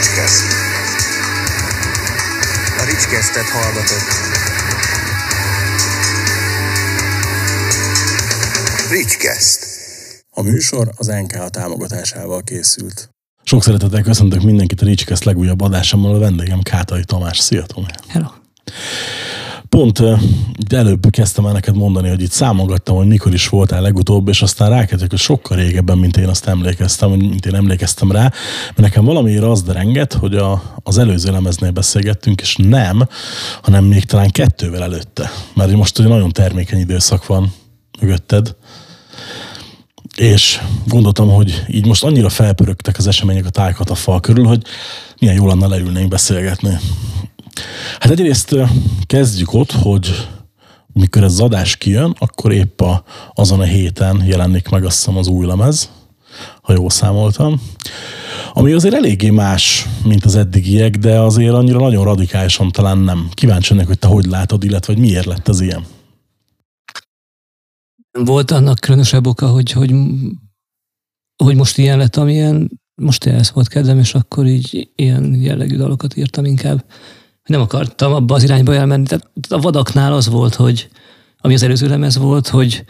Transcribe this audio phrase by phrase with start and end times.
[0.00, 0.44] Ricskeszt.
[2.78, 4.08] A Ricskesztet hallgatott.
[8.90, 9.66] Ricskeszt.
[10.30, 13.10] A műsor az NKA támogatásával készült.
[13.42, 17.38] Sok szeretettel köszöntök mindenkit a Ricskeszt legújabb adásommal, a vendégem Kátai Tamás.
[17.38, 17.86] Szia Tomi!
[18.08, 18.28] Hello!
[19.70, 20.02] Pont
[20.68, 24.70] előbb kezdtem el neked mondani, hogy itt számolgattam, hogy mikor is voltál legutóbb, és aztán
[24.70, 28.22] rákezdek, hogy sokkal régebben, mint én azt emlékeztem, mint én emlékeztem rá,
[28.66, 33.08] mert nekem valamiért az derengett, hogy a, az előző lemeznél beszélgettünk, és nem,
[33.62, 35.30] hanem még talán kettővel előtte.
[35.54, 37.52] Mert most egy nagyon termékeny időszak van
[38.00, 38.56] mögötted,
[40.16, 44.62] és gondoltam, hogy így most annyira felpörögtek az események a tájkat a fal körül, hogy
[45.18, 46.78] milyen jól lenne leülnénk beszélgetni.
[47.98, 48.56] Hát egyrészt
[49.06, 50.28] kezdjük ott, hogy
[50.92, 53.04] mikor ez az adás kijön, akkor épp a,
[53.34, 55.90] azon a héten jelenik meg azt hiszem az új lemez,
[56.62, 57.60] ha jól számoltam.
[58.52, 63.28] Ami azért eléggé más, mint az eddigiek, de azért annyira nagyon radikálisan talán nem.
[63.32, 65.84] Kíváncsi ennek, hogy te hogy látod, illetve hogy miért lett az ilyen.
[68.18, 69.94] Volt annak különösebb oka, hogy, hogy,
[71.44, 76.16] hogy most ilyen lett, amilyen most ez volt kedvem, és akkor így ilyen jellegű dalokat
[76.16, 76.84] írtam inkább
[77.44, 79.06] nem akartam abba az irányba elmenni.
[79.06, 80.88] Tehát a vadaknál az volt, hogy
[81.38, 82.84] ami az előző lemez volt, hogy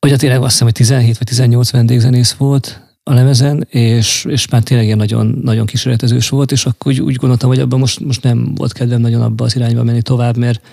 [0.00, 4.48] hogy hát tényleg azt hiszem, hogy 17 vagy 18 vendégzenész volt a lemezen, és, és
[4.48, 8.00] már tényleg ilyen nagyon, nagyon kísérletezős volt, és akkor úgy, úgy gondoltam, hogy abban most,
[8.00, 10.66] most nem volt kedvem nagyon abba az irányba menni tovább, mert,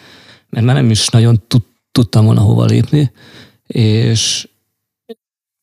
[0.50, 3.11] mert már nem is nagyon tud, tudtam volna hova lépni,
[3.67, 4.47] és,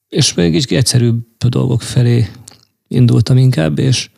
[0.08, 2.28] és még így egyszerűbb dolgok felé
[2.88, 4.10] indultam inkább, és,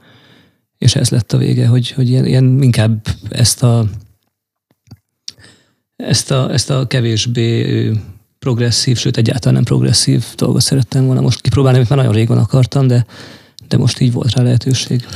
[0.85, 3.85] és ez lett a vége, hogy, hogy ilyen, ilyen inkább ezt a,
[5.97, 7.91] ezt a, ezt a kevésbé
[8.39, 12.87] progresszív, sőt egyáltalán nem progresszív dolgot szerettem volna most kipróbálni, amit már nagyon régen akartam,
[12.87, 13.07] de,
[13.69, 15.07] de most így volt rá lehetőség.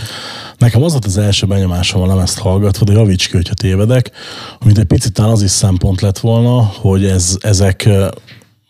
[0.59, 4.11] Nekem az volt az első benyomásom a lemezt hallgatva, de javíts ki, hogyha tévedek,
[4.59, 7.89] amit egy picit talán az is szempont lett volna, hogy ez, ezek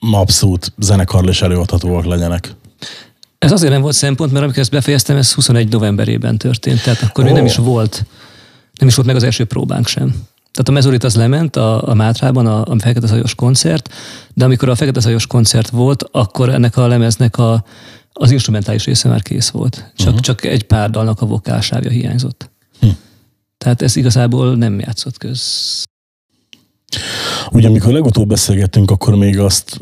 [0.01, 2.55] abszolút zenekarl és előadhatóak legyenek.
[3.39, 7.25] Ez azért nem volt szempont, mert amikor ezt befejeztem, ez 21 novemberében történt, tehát akkor
[7.25, 7.31] oh.
[7.31, 8.05] még nem is volt,
[8.79, 10.07] nem is volt meg az első próbánk sem.
[10.53, 13.95] Tehát a mezorit az lement a, a Mátrában, a, a Fekete Zajos koncert,
[14.35, 17.65] de amikor a Fekete Zajos koncert volt, akkor ennek a lemeznek a,
[18.13, 19.93] az instrumentális része már kész volt.
[19.97, 20.21] Csak, uh-huh.
[20.21, 22.51] csak egy pár dalnak a vokálsávja hiányzott.
[22.81, 22.89] Hm.
[23.59, 25.85] Tehát ez igazából nem játszott köz.
[27.53, 29.81] Ugye amikor legutóbb beszélgettünk, akkor még azt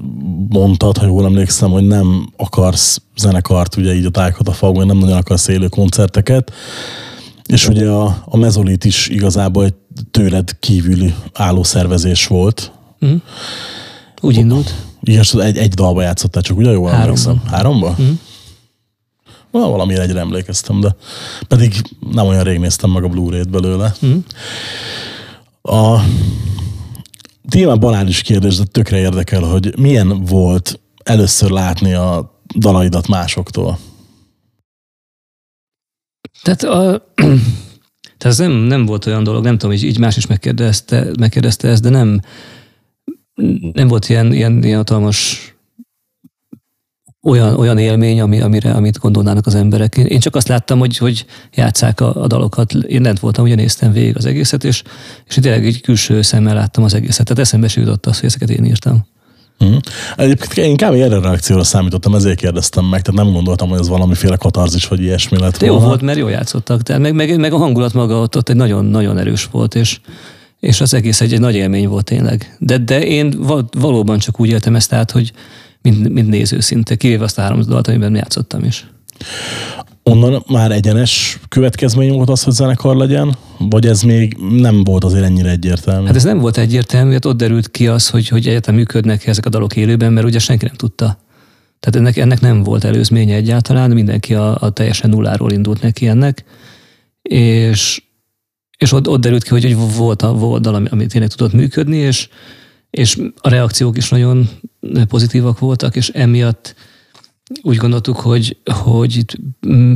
[0.49, 4.99] mondtad, ha jól emlékszem, hogy nem akarsz zenekart, ugye így a tájkat a falban, nem
[4.99, 6.53] nagyon akarsz élő koncerteket,
[7.47, 9.75] és ugye a, a mezolit is igazából egy
[10.11, 12.73] tőled kívüli álló szervezés volt.
[13.07, 13.17] Mm.
[14.21, 14.75] Úgy indult.
[15.01, 17.43] Igen, egy, egy dalba játszottál, csak ugye jól emlékszem.
[17.47, 17.97] Háromba?
[18.03, 18.13] Mm.
[19.51, 20.97] Valamire egyre emlékeztem, de
[21.49, 23.95] pedig nem olyan rég néztem meg a Blu-ray-t belőle.
[24.07, 24.17] Mm.
[25.63, 26.01] A,
[27.49, 33.79] Témán banális kérdés, de tökre érdekel, hogy milyen volt először látni a dalaidat másoktól?
[36.43, 37.07] Tehát, a,
[38.19, 41.69] tehát ez nem, nem volt olyan dolog, nem tudom, így, így más is megkérdezte, megkérdezte
[41.69, 42.21] ezt, de nem,
[43.73, 45.56] nem volt ilyen, ilyen, ilyen hatalmas
[47.27, 49.97] olyan, olyan élmény, ami, amire, amit gondolnának az emberek.
[49.97, 52.73] Én csak azt láttam, hogy, hogy játszák a, a dalokat.
[52.73, 54.83] Én lent voltam, ugye néztem végig az egészet, és,
[55.29, 57.27] és tényleg egy külső szemmel láttam az egészet.
[57.27, 59.07] Tehát eszembe jutott az, hogy ezeket én írtam.
[59.59, 59.79] Hmm.
[60.17, 63.89] Egyébként én inkább erre a reakcióra számítottam, ezért kérdeztem meg, tehát nem gondoltam, hogy ez
[63.89, 65.75] valamiféle katarzis vagy ilyesmi lett volna.
[65.75, 68.57] Jó volt, mert jól játszottak, tehát meg, meg, meg a hangulat maga ott, ott egy
[68.57, 70.01] nagyon-nagyon erős volt, és,
[70.61, 72.57] és az egész egy, egy nagy élmény volt tényleg.
[72.59, 73.35] De, de én
[73.73, 75.33] valóban csak úgy éltem ezt át, hogy,
[75.91, 78.87] mint, mint néző szinte, kivéve azt a három dalt, amiben játszottam is.
[80.03, 85.25] Onnan már egyenes következmény volt az, hogy zenekar legyen, vagy ez még nem volt azért
[85.25, 86.07] ennyire egyértelmű?
[86.07, 89.47] Hát ez nem volt egyértelmű, hát ott derült ki az, hogy, hogy egyetem működnek ezek
[89.47, 91.19] a dalok élőben, mert ugye senki nem tudta.
[91.81, 96.45] Tehát ennek, ennek nem volt előzménye egyáltalán, mindenki a, a teljesen nulláról indult neki ennek,
[97.23, 98.03] és,
[98.79, 101.53] és ott, ott derült ki, hogy, hogy volt, a, volt dal, ami, ami tényleg tudott
[101.53, 102.29] működni, és,
[102.99, 104.49] és a reakciók is nagyon
[105.09, 106.75] pozitívak voltak, és emiatt
[107.63, 109.37] úgy gondoltuk, hogy, hogy itt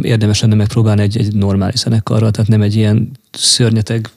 [0.03, 4.11] érdemes lenne megpróbálni egy, egy normális zenekarral, tehát nem egy ilyen szörnyeteg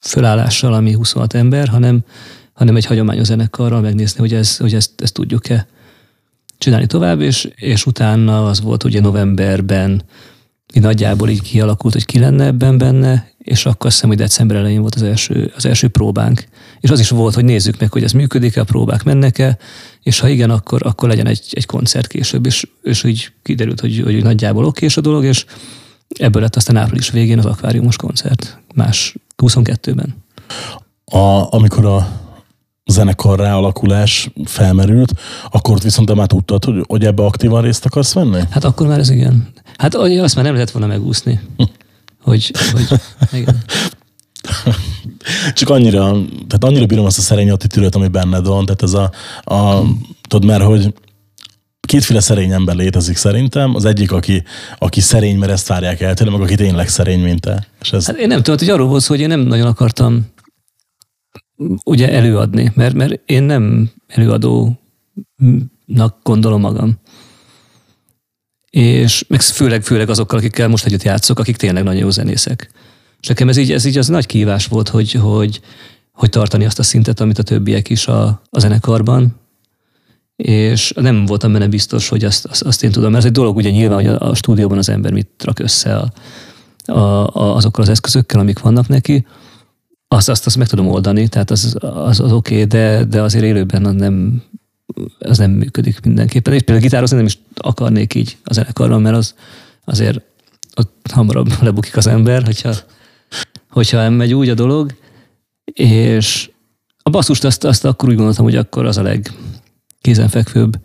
[0.00, 2.04] fölállással, ami 26 ember, hanem,
[2.52, 5.66] hanem egy hagyományos zenekarral megnézni, hogy, ez, hogy ezt, ezt tudjuk-e
[6.58, 10.02] csinálni tovább, és, és utána az volt ugye novemberben
[10.74, 14.56] így nagyjából így kialakult, hogy ki lenne ebben benne, és akkor azt hiszem, hogy december
[14.56, 16.44] elején volt az első, az első próbánk.
[16.80, 19.58] És az is volt, hogy nézzük meg, hogy ez működik-e, a próbák mennek-e,
[20.02, 24.00] és ha igen, akkor, akkor legyen egy, egy koncert később, és, és úgy kiderült, hogy,
[24.04, 25.44] hogy nagyjából oké a dolog, és,
[26.18, 30.14] ebből lett aztán április végén az akváriumos koncert, más 22-ben.
[31.04, 32.08] A, amikor a
[32.86, 35.12] zenekar ráalakulás felmerült,
[35.50, 38.40] akkor viszont te már tudtad, hogy, hogy ebbe aktívan részt akarsz venni?
[38.50, 39.48] Hát akkor már ez igen.
[39.80, 41.40] Hát azt már nem lehet volna megúszni.
[42.22, 43.00] Hogy, hogy
[43.40, 43.62] igen.
[45.52, 46.00] Csak annyira,
[46.46, 49.10] tehát annyira bírom azt a szerény attitűdöt, ami benned van, tehát ez a,
[49.54, 49.82] a
[50.28, 50.94] tudod, mert hogy
[51.80, 53.74] kétféle szerény ember létezik szerintem.
[53.74, 54.42] Az egyik, aki,
[54.78, 57.66] aki szerény, mert ezt várják el tőle, meg aki tényleg szerény, mint te.
[57.80, 58.06] És ez...
[58.06, 60.26] Hát én nem tudom, hogy arról volt hogy én nem nagyon akartam
[61.84, 64.76] ugye előadni, mert, mert én nem előadónak
[66.22, 66.98] gondolom magam.
[68.70, 72.70] És meg főleg, főleg azokkal, akikkel most együtt játszok, akik tényleg nagyon jó zenészek.
[73.20, 75.60] És nekem ez így, ez így az nagy kívás volt, hogy, hogy,
[76.12, 79.40] hogy tartani azt a szintet, amit a többiek is a, a zenekarban,
[80.36, 83.10] és nem voltam benne biztos, hogy azt, azt, azt én tudom.
[83.10, 85.96] Mert ez egy dolog ugye nyilván, hogy a, a stúdióban az ember mit rak össze
[85.96, 86.12] a,
[86.92, 89.26] a, a, azokkal az eszközökkel, amik vannak neki,
[90.08, 93.44] azt, azt, azt meg tudom oldani, tehát az, az, az oké, okay, de, de azért
[93.44, 94.42] élőben nem,
[95.18, 96.52] az nem működik mindenképpen.
[96.52, 99.34] És például gitározni nem is akarnék így a zenekarban, mert az
[99.84, 100.20] azért
[100.74, 102.74] ott hamarabb lebukik az ember, hogyha,
[103.70, 104.94] hogyha nem megy úgy a dolog.
[105.72, 106.50] És
[107.02, 110.78] a basszust azt, azt akkor úgy gondoltam, hogy akkor az a legkézenfekvőbb.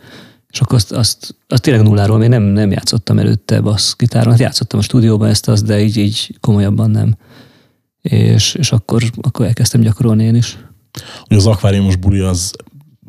[0.47, 4.31] És akkor azt, azt, azt tényleg nulláról én nem, nem játszottam előtte bassz gitáron.
[4.31, 7.15] Hát játszottam a stúdióban ezt, azt, de így, így komolyabban nem
[8.09, 10.57] és, és akkor, akkor elkezdtem gyakorolni én is.
[11.27, 12.51] Az akváriumos buli az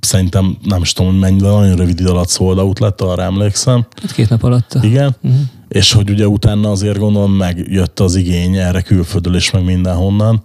[0.07, 3.87] szerintem nem is tudom, mennyi, de nagyon rövid idő alatt sold out lett, arra emlékszem.
[4.03, 4.79] Hát két nap alatt.
[4.83, 5.17] Igen.
[5.23, 5.41] Uh-huh.
[5.69, 10.41] És hogy ugye utána azért gondolom megjött az igény erre külföldről és meg mindenhonnan.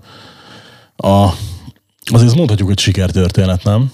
[0.95, 1.27] A,
[2.05, 3.91] azért mondhatjuk, hogy sikertörténet, nem?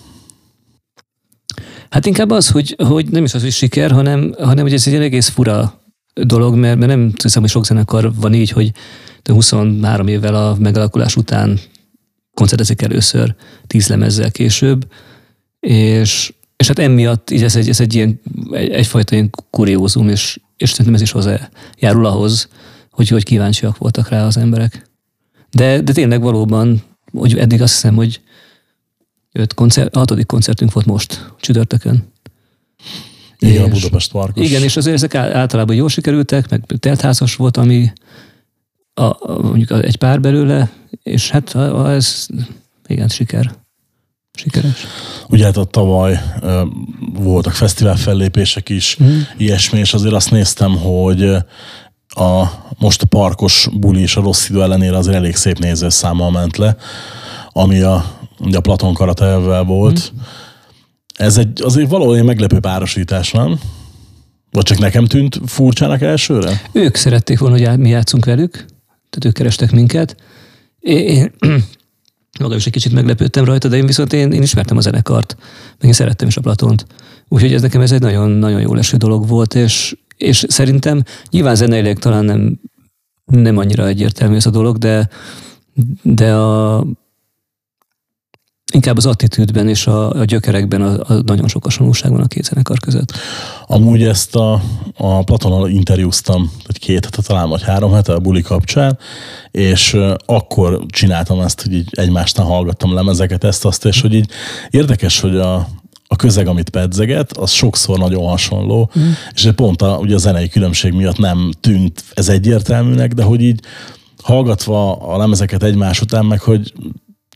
[1.90, 4.94] Hát inkább az, hogy, hogy nem is az, hogy siker, hanem, hanem hogy ez egy
[4.94, 5.82] egész fura
[6.14, 8.72] dolog, mert, mert nem hiszem, hogy sok zenekar van így, hogy
[9.24, 11.60] de 23 évvel a megalakulás után
[12.34, 13.36] koncertezik először
[13.68, 14.88] tíz lemezzel később,
[15.60, 18.20] és, és hát emiatt így ez egy, ez egy ilyen,
[18.52, 22.50] egy, egyfajta ilyen kuriózum, és, és szerintem ez is hozzájárul ahhoz,
[22.92, 24.90] hogy, hogy kíváncsiak voltak rá az emberek.
[25.52, 28.22] De, de tényleg valóban, hogy eddig azt hiszem, hogy
[29.32, 32.12] öt koncert, a hatodik koncertünk volt most, csütörtökön.
[33.40, 34.46] Igen, és, a Budapest Parkos.
[34.46, 37.92] Igen, és azért ezek általában jól sikerültek, meg teltházas volt, ami,
[38.94, 40.72] a, a, mondjuk egy pár belőle,
[41.04, 42.28] és hát a, ez
[42.88, 43.66] igen, siker.
[44.38, 44.88] Sikeres.
[45.30, 46.62] Ugye hát a tavaly uh,
[47.14, 49.20] voltak fesztivál fellépések is, mm.
[49.38, 51.24] ilyesmi, és azért azt néztem, hogy
[52.08, 52.44] a,
[52.78, 56.76] most a parkos buli és a rossz idő ellenére azért elég szép nézőszámmal ment le,
[57.52, 58.06] ami a,
[58.40, 60.12] ugye a Platon Karatevel volt.
[60.16, 60.20] Mm.
[61.18, 63.60] Ez egy azért valahol egy meglepő párosítás, nem?
[64.52, 66.62] Vagy csak nekem tűnt furcsának elsőre?
[66.72, 68.52] Ők szerették volna, hogy mi játszunk velük,
[69.10, 70.16] tehát ők kerestek minket.
[70.80, 71.34] Én,
[72.40, 75.36] magam is egy kicsit meglepődtem rajta, de én viszont én, én ismertem a zenekart,
[75.70, 76.86] meg én szerettem is a Platont.
[77.28, 81.56] Úgyhogy ez nekem ez egy nagyon, nagyon jó leső dolog volt, és, és szerintem nyilván
[81.56, 82.60] zeneileg talán nem,
[83.26, 85.10] nem annyira egyértelmű ez a dolog, de,
[86.02, 86.86] de a,
[88.74, 92.44] Inkább az attitűdben és a, a gyökerekben a, a nagyon sok hasonlóság van a két
[92.44, 93.14] zenekar között.
[93.66, 94.62] Amúgy ezt a,
[94.98, 98.98] a Platonnal interjúztam egy két hete, talán vagy három hete a buli kapcsán,
[99.52, 104.30] és akkor csináltam ezt, hogy így egymástán hallgattam lemezeket, ezt, azt, és hogy így
[104.70, 105.56] érdekes, hogy a,
[106.08, 109.10] a közeg, amit pedzeget, az sokszor nagyon hasonló, mm.
[109.34, 113.60] és pont a, ugye a zenei különbség miatt nem tűnt ez egyértelműnek, de hogy így
[114.24, 116.74] hallgatva a lemezeket egymás után, meg hogy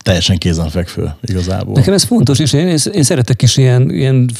[0.02, 1.74] teljesen kézenfekvő igazából.
[1.74, 4.30] Nekem ez fontos, és én, én szeretek is ilyen, ilyen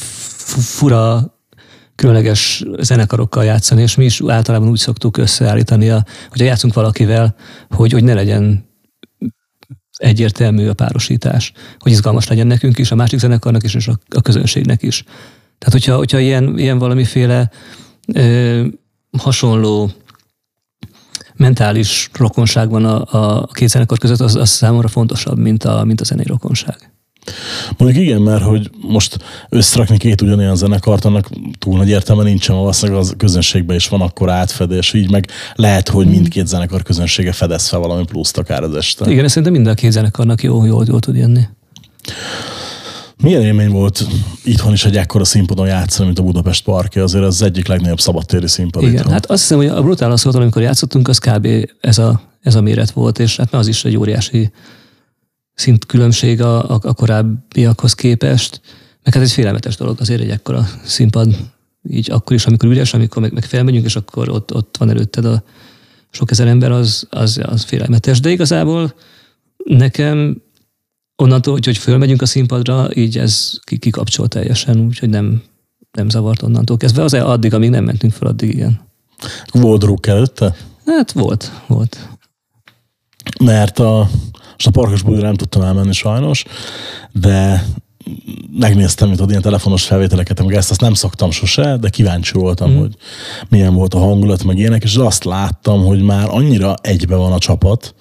[0.57, 1.33] fura
[1.95, 7.35] különleges zenekarokkal játszani, és mi is általában úgy szoktuk összeállítani, a, hogyha játszunk valakivel,
[7.69, 8.71] hogy, hogy ne legyen
[9.97, 14.21] egyértelmű a párosítás, hogy izgalmas legyen nekünk is, a másik zenekarnak is, és a, a
[14.21, 15.03] közönségnek is.
[15.57, 17.49] Tehát, hogyha, hogyha ilyen, ilyen valamiféle
[18.13, 18.65] ö,
[19.17, 19.91] hasonló
[21.35, 23.03] mentális rokonság van a,
[23.39, 26.91] a két zenekar között, az, az számomra fontosabb, mint a, mint a zenei rokonság.
[27.77, 29.17] Mondjuk igen, mert hogy most
[29.49, 34.29] összerakni két ugyanolyan zenekart, annak túl nagy értelme nincsen, valószínűleg az közönségben is van akkor
[34.29, 39.11] átfedés, így meg lehet, hogy mindkét zenekar közönsége fedez fel valami pluszt akár az este.
[39.11, 41.41] Igen, szerintem mind a két zenekarnak jó, jól, jól tud jönni.
[43.23, 44.07] Milyen élmény volt
[44.43, 47.03] itthon is egy ekkora színpadon játszani, mint a Budapest Parkja?
[47.03, 48.83] Azért az egyik legnagyobb szabadtéri színpad.
[48.83, 49.11] Igen, itthon.
[49.11, 51.47] hát azt hiszem, hogy a Brutál az volt, amikor játszottunk, az kb.
[51.79, 54.51] ez a, ez a méret volt, és hát az is egy óriási
[55.53, 58.61] szintkülönbség a, a, a korábbiakhoz képest.
[59.03, 61.35] Meg hát egy félelmetes dolog azért egy ekkora színpad,
[61.89, 65.25] így akkor is, amikor üres, amikor meg, meg felmegyünk, és akkor ott, ott van előtted
[65.25, 65.43] a
[66.09, 68.19] sok ezer ember, az, az, az félelmetes.
[68.19, 68.93] De igazából
[69.63, 70.42] nekem
[71.23, 75.43] onnantól, hogy, hogy fölmegyünk a színpadra, így ez kikapcsol teljesen, úgyhogy nem,
[75.91, 77.03] nem zavart onnantól kezdve.
[77.03, 78.81] Az addig, amíg nem mentünk fel, addig igen.
[79.51, 80.55] Volt druk előtte?
[80.85, 82.09] Hát volt, volt.
[83.43, 86.43] Mert a, most a parkos nem tudtam elmenni sajnos,
[87.11, 87.65] de
[88.59, 92.77] megnéztem, mint ilyen telefonos felvételeket, meg ezt azt nem szoktam sose, de kíváncsi voltam, mm.
[92.77, 92.95] hogy
[93.49, 97.37] milyen volt a hangulat, meg ilyenek, és azt láttam, hogy már annyira egybe van a
[97.37, 97.95] csapat,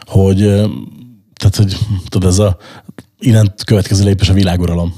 [0.00, 0.62] hogy
[1.42, 2.56] tehát, hogy tudod, ez a
[3.18, 4.94] innen következő lépés a világuralom.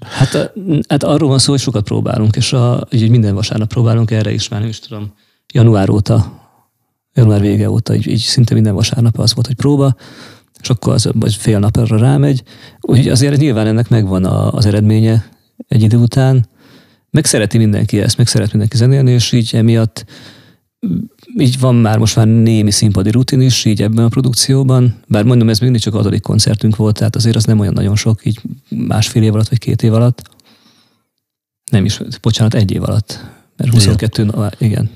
[0.00, 0.52] Hát,
[0.88, 4.48] hát arról van szó, hogy sokat próbálunk, és a, így minden vasárnap próbálunk erre is,
[4.48, 5.14] már nem is tudom,
[5.52, 6.42] január óta,
[7.14, 9.96] január vége óta, így, így szinte minden vasárnap az volt, hogy próba,
[10.60, 12.42] és akkor az vagy fél nap arra rámegy.
[12.80, 15.28] Úgyhogy azért nyilván ennek megvan a, az eredménye
[15.68, 16.48] egy idő után.
[17.10, 20.04] Meg szereti mindenki ezt, meg szeret mindenki zenélni, és így emiatt
[21.38, 25.48] így van már most már némi színpadi rutin is így ebben a produkcióban, bár mondom,
[25.48, 29.22] ez mindig csak adodik koncertünk volt, tehát azért az nem olyan nagyon sok, így másfél
[29.22, 30.22] év alatt vagy két év alatt.
[31.70, 33.24] Nem is, bocsánat, egy év alatt.
[33.56, 34.34] Mert 22, igen.
[34.36, 34.90] Na, igen.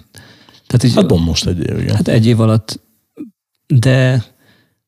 [0.66, 1.94] Tehát így, hát most egy év, igen.
[1.94, 2.80] Hát egy év alatt,
[3.66, 4.24] de,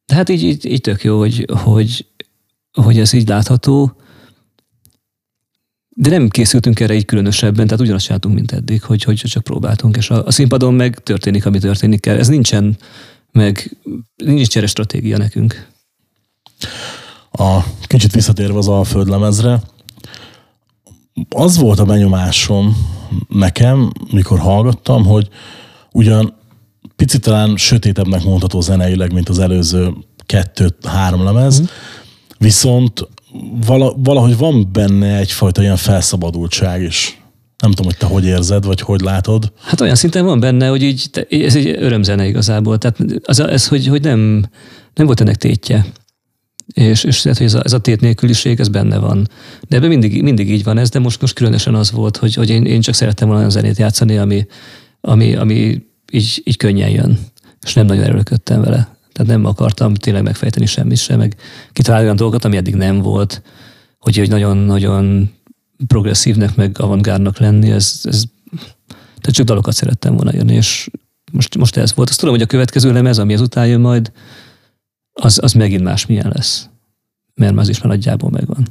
[0.07, 2.07] de hát így, így, így tök jó, hogy, hogy,
[2.73, 4.00] hogy ez így látható,
[6.00, 9.97] de nem készültünk erre így különösebben, tehát ugyanazt csináltunk, mint eddig, hogy, hogy csak próbáltunk,
[9.97, 12.16] és a, a színpadon meg történik, ami történik kell.
[12.16, 12.76] Ez nincsen,
[13.33, 13.76] meg
[14.16, 15.69] nincs csere stratégia nekünk.
[17.30, 19.62] A kicsit visszatérve az Alföld lemezre,
[21.28, 22.76] az volt a benyomásom
[23.28, 25.28] nekem, mikor hallgattam, hogy
[25.92, 26.35] ugyan
[26.97, 29.92] picit talán sötétebbnek mondható zeneileg, mint az előző
[30.26, 31.64] kettő-három lemez, mm.
[32.38, 33.09] viszont
[33.66, 37.18] vala, valahogy van benne egyfajta ilyen felszabadultság is.
[37.58, 39.52] Nem tudom, hogy te hogy érzed, vagy hogy látod.
[39.60, 42.78] Hát olyan szinten van benne, hogy így, ez egy örömzene igazából.
[42.78, 44.44] Tehát az, ez, hogy, hogy nem,
[44.94, 45.87] nem volt ennek tétje.
[46.75, 49.28] És, és tehát, hogy ez a, ez a tét nélküliség, ez benne van.
[49.68, 52.50] De ebben mindig, mindig így van ez, de most, most különösen az volt, hogy, hogy
[52.50, 54.46] én, én csak szerettem volna olyan zenét játszani, ami,
[55.00, 55.82] ami, ami
[56.12, 57.18] így, így könnyen jön.
[57.62, 58.99] És nem nagyon erőlködtem vele.
[59.12, 61.37] Tehát nem akartam tényleg megfejteni semmit sem, meg
[61.73, 63.43] kitalálni olyan dolgokat, ami eddig nem volt,
[63.99, 65.31] hogy, hogy nagyon-nagyon
[65.87, 68.23] progresszívnek, meg avantgárnak lenni, ez, ez
[69.21, 70.90] tehát csak dalokat szerettem volna írni, és
[71.33, 72.09] most, most ez volt.
[72.09, 74.12] Azt tudom, hogy a következő lemez, ami ezután jön majd,
[75.12, 76.69] az, az megint másmilyen lesz.
[77.35, 78.67] Mert az is már nagyjából megvan.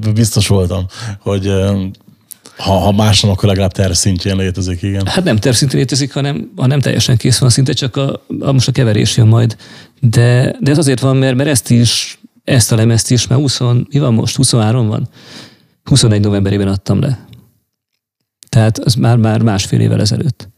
[0.14, 0.86] Biztos voltam,
[1.20, 1.52] hogy
[2.56, 5.06] ha, ha más nem, akkor legalább terv szintjén létezik, igen.
[5.06, 8.68] Hát nem terv szintjén létezik, hanem, hanem teljesen kész van szinte, csak a, a most
[8.68, 9.56] a keverés jön majd.
[10.00, 13.60] De, de ez azért van, mert, mert ezt is, ezt a lemezt is már 20,
[13.88, 14.36] mi van most?
[14.36, 15.08] 23 van?
[15.84, 17.26] 21 novemberében adtam le.
[18.48, 20.48] Tehát az már, már másfél évvel ezelőtt.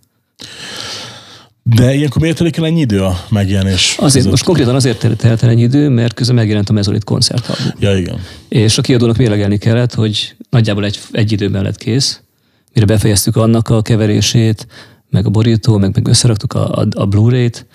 [1.63, 3.95] De ilyenkor miért telik el ennyi idő a megjelenés?
[3.97, 4.31] Azért, között?
[4.31, 7.73] most konkrétan azért telt el ennyi idő, mert közben megjelent a Mezolit koncertalbum.
[7.79, 8.21] Ja, igen.
[8.49, 12.21] És a kiadónak mérlegelni kellett, hogy nagyjából egy, egy időben lett kész,
[12.75, 14.67] mire befejeztük annak a keverését,
[15.11, 17.67] meg a borító, meg, meg összeraktuk a, a, a Blu-ray-t,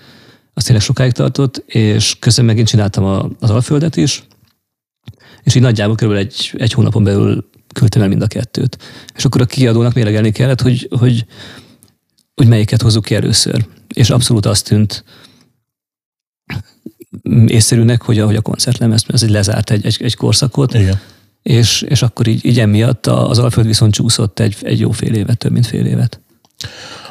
[0.54, 4.26] az tényleg sokáig tartott, és közben megint csináltam a, az Alföldet is,
[5.42, 6.10] és így nagyjából kb.
[6.10, 8.78] egy, egy hónapon belül küldtem el mind a kettőt.
[9.14, 11.24] És akkor a kiadónak mérlegelni kellett, hogy, hogy,
[12.34, 15.04] hogy melyiket hozzuk ki először és abszolút azt tűnt
[17.46, 21.00] észszerűnek, hogy a, hogy a koncertlemez, ez egy lezárt egy, egy, egy korszakot, Igen.
[21.44, 25.38] És, és akkor így, így emiatt az Alföld viszont csúszott egy, egy jó fél évet,
[25.38, 26.20] több mint fél évet.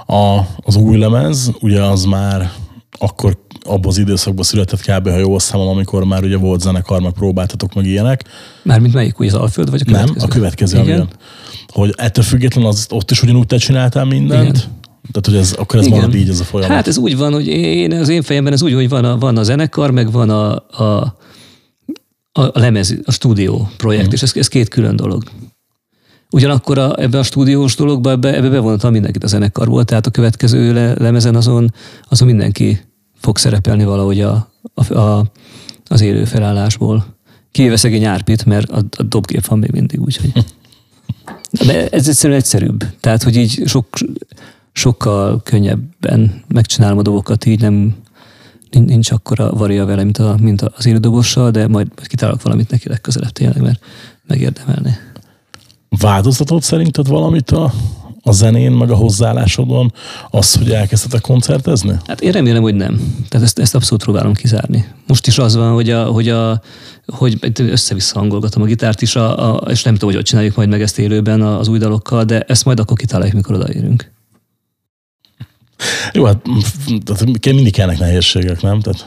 [0.06, 2.52] A, az új lemez, ugye az már
[2.98, 5.10] akkor abban az időszakban született kb.
[5.10, 8.24] ha jól számom, amikor már ugye volt zenekar, meg próbáltatok meg ilyenek.
[8.64, 10.14] Mármint melyik, úgy az Alföld, vagy a következő?
[10.16, 11.08] Nem, a következő, Igen.
[11.68, 14.58] Hogy ettől függetlenül az, ott is ugyanúgy te csináltál mindent?
[14.58, 14.82] Igen.
[15.12, 16.76] Tehát, hogy ez, akkor ez marad így ez a folyamat.
[16.76, 19.38] Hát ez úgy van, hogy én, az én fejemben ez úgy, hogy van a, van
[19.38, 21.18] a zenekar, meg van a, a,
[22.34, 24.14] a, lemez, a stúdió projekt, mm.
[24.14, 25.24] és ez, ez két külön dolog.
[26.30, 30.12] Ugyanakkor a, ebbe a stúdiós dologba, ebbe, ebbe bevonottam mindenkit a zenekar volt, tehát a
[30.12, 31.74] következő le, lemezen azon,
[32.10, 32.80] azon mindenki
[33.16, 35.32] fog szerepelni valahogy a, a, a,
[35.88, 37.06] az élő felállásból.
[37.52, 40.32] Kivéve szegény Árpit, mert a, a dobgép van még mindig, úgyhogy.
[41.66, 42.86] De ez egyszerűen egyszerűbb.
[43.00, 43.88] Tehát, hogy így sok,
[44.72, 47.96] sokkal könnyebben megcsinálom a dolgokat, így nem
[48.80, 53.32] nincs akkora varia vele, mint, a, mint az élődobossal, de majd, kitalálok valamit neki legközelebb
[53.32, 53.80] tényleg, mert
[54.28, 54.98] megérdemelni.
[55.90, 57.74] Változtatott szerinted valamit a,
[58.22, 59.94] a zenén, meg a hozzáállásodon
[60.30, 61.96] az, hogy elkezdhetek koncertezni?
[62.08, 63.16] Hát én remélem, hogy nem.
[63.30, 64.86] Tehát ezt, ezt abszolút próbálom kizárni.
[65.08, 66.62] Most is az van, hogy, a, hogy, a,
[67.06, 70.70] hogy össze-vissza hangolgatom a gitárt is, a, a, és nem tudom, hogy ott csináljuk majd
[70.70, 74.12] meg ezt élőben az új dalokkal, de ezt majd akkor kitaláljuk, mikor odaérünk.
[76.14, 76.46] Jó, hát
[77.44, 78.80] mindig kellnek nehézségek, nem?
[78.80, 79.06] Tehát...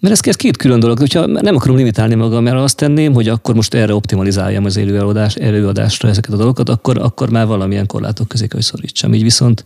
[0.00, 0.98] Mert ez két külön dolog.
[0.98, 4.96] Hogyha nem akarom limitálni magam, mert azt tenném, hogy akkor most erre optimalizáljam az élő
[4.96, 9.14] előadás, előadásra ezeket a dolgokat, akkor, akkor már valamilyen korlátok közé kell, hogy szorítsam.
[9.14, 9.64] Így viszont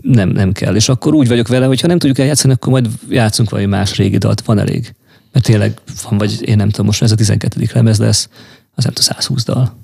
[0.00, 0.74] nem, nem kell.
[0.74, 3.96] És akkor úgy vagyok vele, hogy ha nem tudjuk eljátszani, akkor majd játszunk valami más
[3.96, 4.94] régi dalt, van elég.
[5.32, 7.68] Mert tényleg van, vagy én nem tudom, most ez a 12.
[7.74, 8.28] lemez lesz,
[8.74, 9.76] az nem tudom, 120 dal.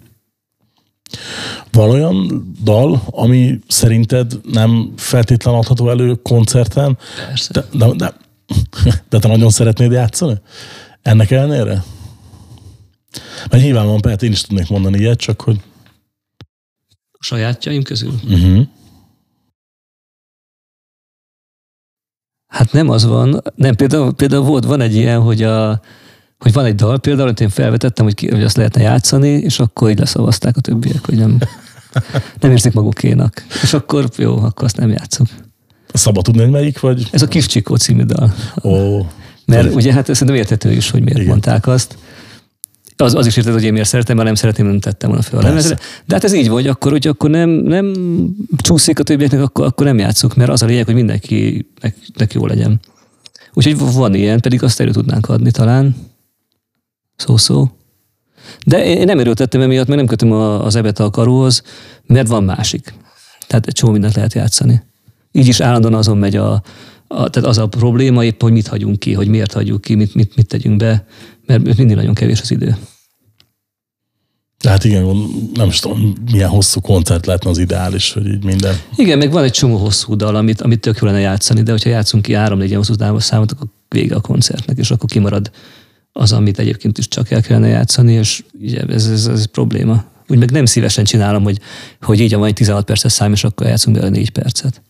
[1.72, 6.98] Van olyan dal, ami szerinted nem feltétlen adható elő koncerten?
[7.28, 7.52] Persze.
[7.52, 8.14] De, de, de,
[9.08, 10.40] de te nagyon szeretnéd játszani?
[11.02, 11.84] Ennek ellenére?
[13.50, 15.60] Mert nyilvánvalóan persze én is tudnék mondani ilyet, csak hogy...
[17.12, 18.12] A sajátjaim közül?
[18.24, 18.66] Uh-huh.
[22.46, 25.80] Hát nem az van, nem, például, például volt, van egy ilyen, hogy, a,
[26.38, 29.58] hogy van egy dal például, amit én felvetettem, hogy, ki, hogy azt lehetne játszani, és
[29.60, 31.38] akkor így leszavazták a többiek, hogy nem,
[32.40, 33.44] nem érzik magukénak.
[33.62, 35.26] És akkor jó, akkor azt nem játszok.
[35.92, 37.08] Szabad tudni, hogy melyik vagy?
[37.12, 38.34] Ez a Kis Csikó című dal.
[38.62, 39.00] Ó,
[39.46, 41.30] Mert ugye hát szerintem érthető is, hogy miért Igen.
[41.30, 41.96] Mondták azt.
[42.96, 45.38] Az, az is érted, hogy én miért szeretem, mert nem szeretném, nem tettem volna fel
[45.38, 45.78] a lemezre.
[46.04, 47.94] De hát ez így vagy, akkor, hogy akkor nem, nem
[48.56, 52.80] csúszik a többieknek, akkor, akkor nem játszunk, mert az a lényeg, hogy mindenkinek jó legyen.
[53.52, 55.96] Úgyhogy van ilyen, pedig azt elő tudnánk adni talán.
[57.18, 57.70] Szó-szó.
[58.66, 61.62] De én nem erőltettem emiatt, mert nem kötöm a- az ebet a karóhoz,
[62.06, 62.94] mert van másik.
[63.46, 64.82] Tehát egy csomó mindent lehet játszani.
[65.32, 66.62] Így is állandóan azon megy a,
[67.06, 70.14] a, tehát az a probléma épp, hogy mit hagyunk ki, hogy miért hagyjuk ki, mit,
[70.14, 71.06] mit, mit tegyünk be,
[71.46, 72.76] mert mindig nagyon kevés az idő.
[74.64, 75.16] hát igen,
[75.54, 78.74] nem is tudom, milyen hosszú koncert lehetne az ideális, hogy így minden.
[78.96, 81.90] Igen, meg van egy csomó hosszú dal, amit, amit tök jó lenne játszani, de hogyha
[81.90, 85.50] játszunk ki három négy hosszú számot, akkor vége a koncertnek, és akkor kimarad
[86.18, 90.04] az, amit egyébként is csak el kellene játszani, és ugye ez, ez, ez probléma.
[90.28, 91.58] Úgy meg nem szívesen csinálom, hogy,
[92.00, 94.82] hogy így van egy 16 perces szám, és akkor játszunk bele 4 percet.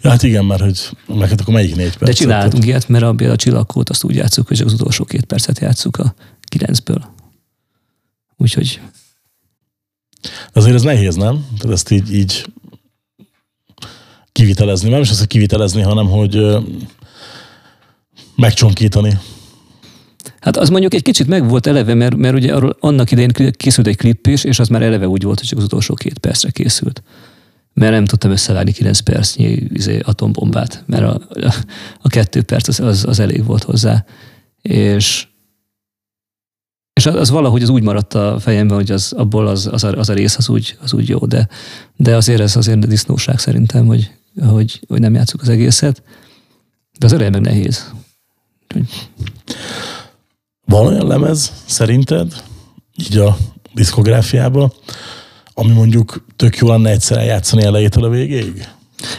[0.00, 2.10] Ja, hát igen, mert hogy meg hát akkor melyik négy perc?
[2.10, 5.58] De csináltunk ilyet, mert a, a csillagkót azt úgy játszuk, hogy az utolsó két percet
[5.58, 7.04] játszuk a kilencből.
[8.36, 8.80] Úgyhogy
[10.52, 11.46] Azért ez nehéz, nem?
[11.58, 12.46] Tehát ezt így, így
[14.32, 14.88] kivitelezni.
[14.88, 16.38] Nem is az, hogy kivitelezni, hanem hogy
[18.36, 19.18] megcsonkítani.
[20.40, 23.86] Hát az mondjuk egy kicsit meg volt eleve, mert, mert ugye arról annak idején készült
[23.86, 26.50] egy klip is, és az már eleve úgy volt, hogy csak az utolsó két percre
[26.50, 27.02] készült.
[27.74, 31.54] Mert nem tudtam összevágni 9 percnyi izé, atombombát, mert a, a,
[32.00, 34.04] a kettő perc az, az, az elég volt hozzá.
[34.62, 35.26] És,
[36.92, 39.92] és az, az valahogy az úgy maradt a fejemben, hogy az, abból az, az, a,
[39.92, 41.48] az a rész az úgy, az úgy jó, de,
[41.96, 44.10] de azért ez azért disznóság szerintem, hogy,
[44.46, 46.02] hogy, hogy nem játszuk az egészet.
[46.98, 47.92] De az eleje meg nehéz.
[50.68, 52.42] Van olyan lemez, szerinted,
[52.96, 53.36] így a
[53.74, 54.72] diszkográfiában,
[55.54, 58.68] ami mondjuk tök jó lenne egyszer eljátszani elejétől a végéig?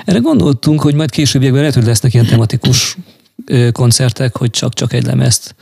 [0.06, 2.98] Erre gondoltunk, hogy majd későbbiekben lehet, hogy lesznek ilyen tematikus
[3.72, 5.56] koncertek, hogy csak-csak egy lemezt.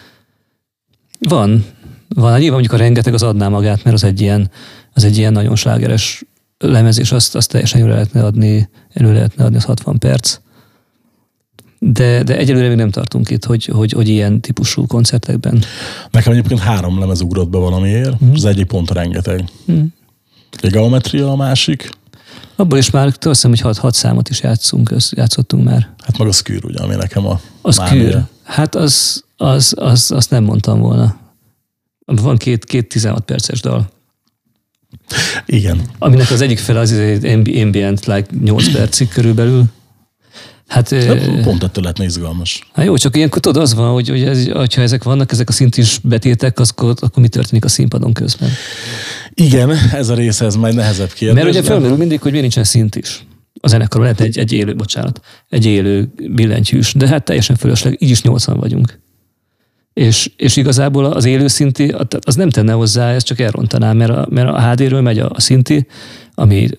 [1.19, 1.65] Van.
[2.07, 2.29] Van.
[2.29, 4.51] Hát Nyilván mondjuk a rengeteg az adná magát, mert az egy ilyen,
[4.93, 6.23] az egy ilyen nagyon slágeres
[6.57, 10.37] lemez, és azt, azt teljesen jól lehetne adni, elő lehetne adni az 60 perc.
[11.79, 15.63] De, de egyelőre még nem tartunk itt, hogy, hogy, hogy ilyen típusú koncertekben.
[16.11, 18.19] Nekem egyébként három lemez ugrott be valamiért.
[18.19, 18.33] Mhm.
[18.33, 19.43] Az egyik pont rengeteg.
[19.71, 19.83] Mm.
[20.61, 21.89] Egy geometria a másik,
[22.59, 25.89] Abból is már azt hiszem, hogy hat, hat számot is játszunk, játszottunk már.
[26.03, 28.23] hát meg a Skür, ugye, ami nekem a Az kür.
[28.43, 31.17] Hát az, az, az, azt nem mondtam volna.
[32.05, 33.89] Van két, két 16 perces dal,
[35.45, 35.81] Igen.
[35.97, 36.91] aminek az egyik fele az
[37.61, 39.63] ambient, like 8 percig körülbelül.
[40.67, 42.67] Hát, De ö, pont ettől lehetne izgalmas.
[42.73, 45.51] hát jó, csak ilyenkor tudod, az van, hogy, hogy ez, hogyha ezek vannak, ezek a
[45.51, 48.49] szintis betétek, az, akkor, akkor mi történik a színpadon közben?
[49.33, 51.43] Igen, ez a része, ez majd nehezebb kérdés.
[51.43, 53.25] Mert ugye felmerül mindig, hogy miért nincsen szint is.
[53.61, 58.09] A zenekarban lehet egy, egy élő, bocsánat, egy élő billentyűs, de hát teljesen fölösleg, így
[58.09, 58.99] is 80 vagyunk.
[59.93, 64.27] És, és igazából az élő szinti, az nem tenne hozzá, ez csak elrontaná, mert a,
[64.29, 65.87] mert a HD-ről megy a, a szinti,
[66.33, 66.69] ami,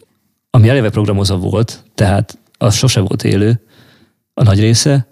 [0.51, 3.61] ami eleve programozva volt, tehát az sose volt élő,
[4.39, 5.07] a nagy része,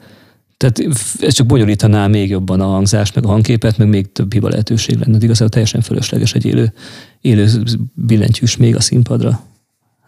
[0.56, 0.80] tehát
[1.20, 4.98] ez csak bonyolítaná még jobban a hangzást, meg a hangképet, meg még több hiba lehetőség
[4.98, 5.18] lenne.
[5.18, 6.72] De Igazából teljesen fölösleges egy élő,
[7.20, 7.48] élő
[7.94, 9.28] billentyűs még a színpadra.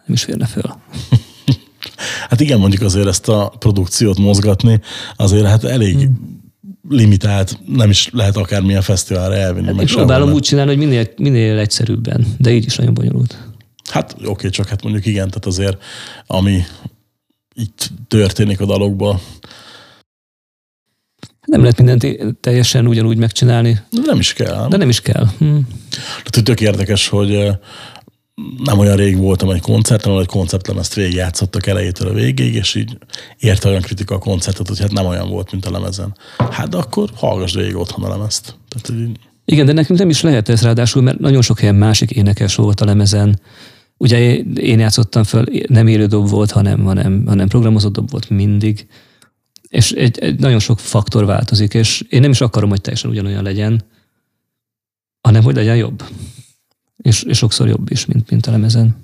[0.07, 0.63] Nem is férne föl.
[2.29, 4.81] Hát igen, mondjuk azért ezt a produkciót mozgatni,
[5.17, 6.41] azért hát elég Hmm.
[6.89, 9.67] limitált, nem is lehet akármilyen fesztiválra elvinni.
[9.67, 13.39] Hát meg sehol, próbálom úgy csinálni, hogy minél, minél egyszerűbben, de így is nagyon bonyolult.
[13.91, 15.83] Hát oké, csak hát mondjuk igen, tehát azért
[16.27, 16.63] ami
[17.59, 19.21] itt történik a dalokban,
[21.47, 24.69] Nem lehet mindent teljesen ugyanúgy megcsinálni, nem is kell.
[24.69, 25.27] de nem is kell.
[25.39, 25.57] Hm.
[26.25, 27.49] Tehát, tök érdekes, hogy
[28.65, 32.99] nem olyan rég voltam egy koncerten, ahol egy konceptlemezt végigjátszottak elejétől a végéig, és így
[33.39, 36.17] érte olyan kritika a koncertet, hogy hát nem olyan volt, mint a lemezen.
[36.51, 38.57] Hát de akkor hallgass végig otthon a lemezt.
[38.69, 39.19] Tehát, így...
[39.45, 42.81] Igen, de nekünk nem is lehet ez ráadásul, mert nagyon sok helyen másik énekes volt
[42.81, 43.41] a lemezen.
[43.99, 48.87] Ugye én játszottam föl, nem élő dob volt, hanem, hanem, hanem programozott dob volt mindig.
[49.69, 53.43] És egy, egy nagyon sok faktor változik, és én nem is akarom, hogy teljesen ugyanolyan
[53.43, 53.85] legyen,
[55.21, 56.03] hanem hogy legyen jobb.
[56.97, 58.97] És, és sokszor jobb is, mint, mint a lemezen.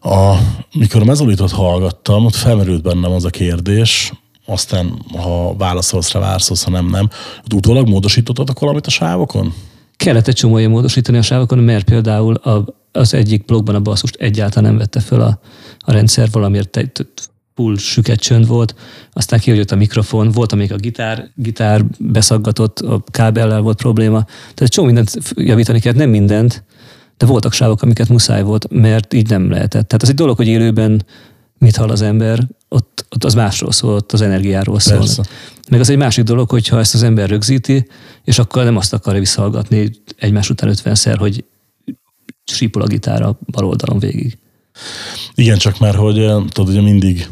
[0.00, 0.36] A,
[0.72, 4.12] mikor a mezolitot hallgattam, ott felmerült bennem az a kérdés,
[4.46, 7.08] aztán ha válaszolsz rá, válaszolsz, ha nem, nem.
[7.54, 9.54] Utólag módosítottatok valamit a sávokon?
[9.96, 12.64] Kellett egy csomó módosítani a sávokon, mert például a,
[12.96, 15.40] az egyik blogban a basszust egyáltalán nem vette föl a,
[15.78, 16.90] a rendszer, valamiért egy
[17.54, 18.74] full süket csönd volt,
[19.12, 24.24] aztán kihagyott a mikrofon, volt, amíg a gitár, gitár beszaggatott, a kábellel volt probléma.
[24.54, 26.64] Tehát csomó mindent javítani kellett, nem mindent,
[27.16, 29.86] de voltak sávok, amiket muszáj volt, mert így nem lehetett.
[29.86, 31.04] Tehát az egy dolog, hogy élőben
[31.58, 34.98] mit hall az ember, ott, ott az másról szól, ott az energiáról szól.
[34.98, 35.22] Persze.
[35.70, 37.86] Meg az egy másik dolog, hogyha ezt az ember rögzíti,
[38.24, 41.44] és akkor nem azt akarja visszahallgatni egymás után 50-szer, hogy
[42.44, 44.38] sípol a gitár a bal oldalon végig.
[45.34, 47.28] Igen, csak már, hogy eh, tudod, ugye mindig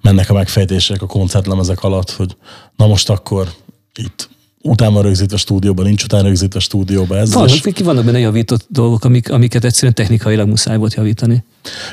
[0.00, 2.36] mennek a megfejtések a koncertlemezek alatt, hogy
[2.76, 3.48] na most akkor
[3.94, 4.28] itt
[4.62, 7.18] utána van rögzítve a stúdióban, nincs utána rögzítve a stúdióban.
[7.18, 7.84] Ez vannak, és...
[7.84, 11.44] vannak benne javított dolgok, amik, amiket egyszerűen technikailag muszáj volt javítani.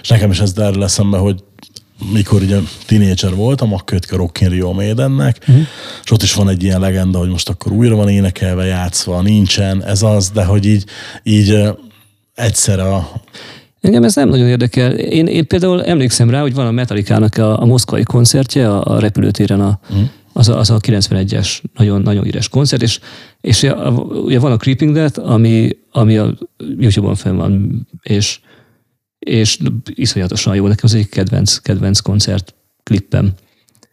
[0.01, 1.43] És nekem is ez erről eszembe, hogy
[2.11, 5.65] mikor ugye tínédzser voltam, akkor jött a Rock in Rio Maidennek, uh-huh.
[6.03, 9.83] és ott is van egy ilyen legenda, hogy most akkor újra van énekelve, játszva, nincsen,
[9.83, 10.85] ez az, de hogy így,
[11.23, 11.67] így
[12.33, 13.11] egyszer a
[13.83, 14.91] Engem ez nem nagyon érdekel.
[14.91, 18.99] Én, én például emlékszem rá, hogy van a Metallica-nak a, a moszkvai koncertje a, a
[18.99, 20.03] repülőtéren, a, mm.
[20.33, 22.99] az, a, az a 91-es nagyon, nagyon íres koncert, és,
[23.41, 23.89] és a,
[24.25, 26.37] ugye van a Creeping Death, ami, ami a
[26.77, 28.39] YouTube-on fenn van, és,
[29.19, 33.31] és iszonyatosan jó, nekem az egyik kedvenc, kedvenc koncert klippem.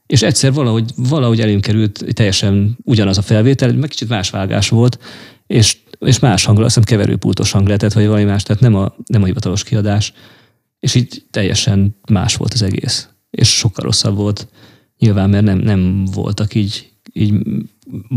[0.06, 4.98] És egyszer valahogy, valahogy elém került teljesen ugyanaz a felvétel, meg kicsit más vágás volt,
[5.46, 8.94] és és más hangról, azt hiszem keverőpultos hang lehetett, vagy valami más, tehát nem a,
[9.06, 10.12] nem a hivatalos kiadás.
[10.80, 13.08] És így teljesen más volt az egész.
[13.30, 14.48] És sokkal rosszabb volt
[14.98, 17.34] nyilván, mert nem, nem voltak így, így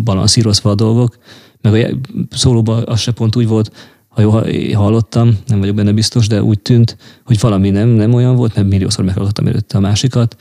[0.04, 1.18] balanszírozva a dolgok.
[1.62, 1.98] Meg
[2.30, 3.72] a szólóban az se pont úgy volt,
[4.08, 8.36] ha jól hallottam, nem vagyok benne biztos, de úgy tűnt, hogy valami nem, nem olyan
[8.36, 10.36] volt, mert milliószor meghallgattam előtte a másikat.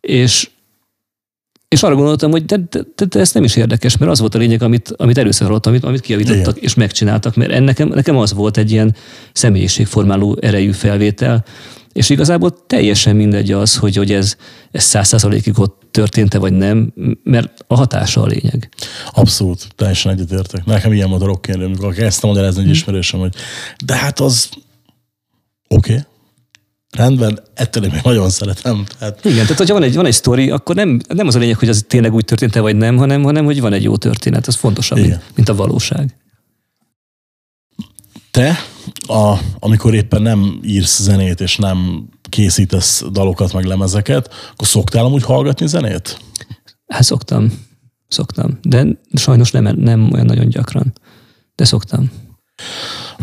[0.00, 0.50] És
[1.68, 4.34] és arra gondoltam, hogy de, de, de, de ez nem is érdekes, mert az volt
[4.34, 6.62] a lényeg, amit, amit először hallottam, amit, amit kiavítottak Igen.
[6.62, 8.94] és megcsináltak, mert ennek, nekem az volt egy ilyen
[9.32, 11.44] személyiségformáló erejű felvétel,
[11.92, 14.36] és igazából teljesen mindegy az, hogy, hogy ez,
[14.72, 18.68] száz százalékig ott történt-e vagy nem, mert a hatása a lényeg.
[19.12, 20.64] Abszolút, teljesen egyetértek.
[20.64, 22.74] Nekem ilyen volt a rockérő, amikor kezdtem magyarázni egy hmm.
[22.74, 23.34] ismerősöm, hogy
[23.84, 24.48] de hát az
[25.68, 26.04] oké, okay
[26.96, 28.84] rendben, ettől én még nagyon szeretem.
[28.98, 29.24] Tehát...
[29.24, 31.68] Igen, tehát hogyha van egy, van egy sztori, akkor nem, nem az a lényeg, hogy
[31.68, 34.48] az tényleg úgy történt-e vagy nem, hanem, hanem hogy van egy jó történet.
[34.48, 36.16] Ez fontosabb, mint, mint a valóság.
[38.30, 38.56] Te,
[39.06, 45.22] a, amikor éppen nem írsz zenét, és nem készítesz dalokat, meg lemezeket, akkor szoktál amúgy
[45.22, 46.20] hallgatni zenét?
[46.86, 47.66] Hát szoktam.
[48.08, 48.58] Szoktam.
[48.62, 50.92] De sajnos nem, nem olyan nagyon gyakran.
[51.54, 52.10] De szoktam.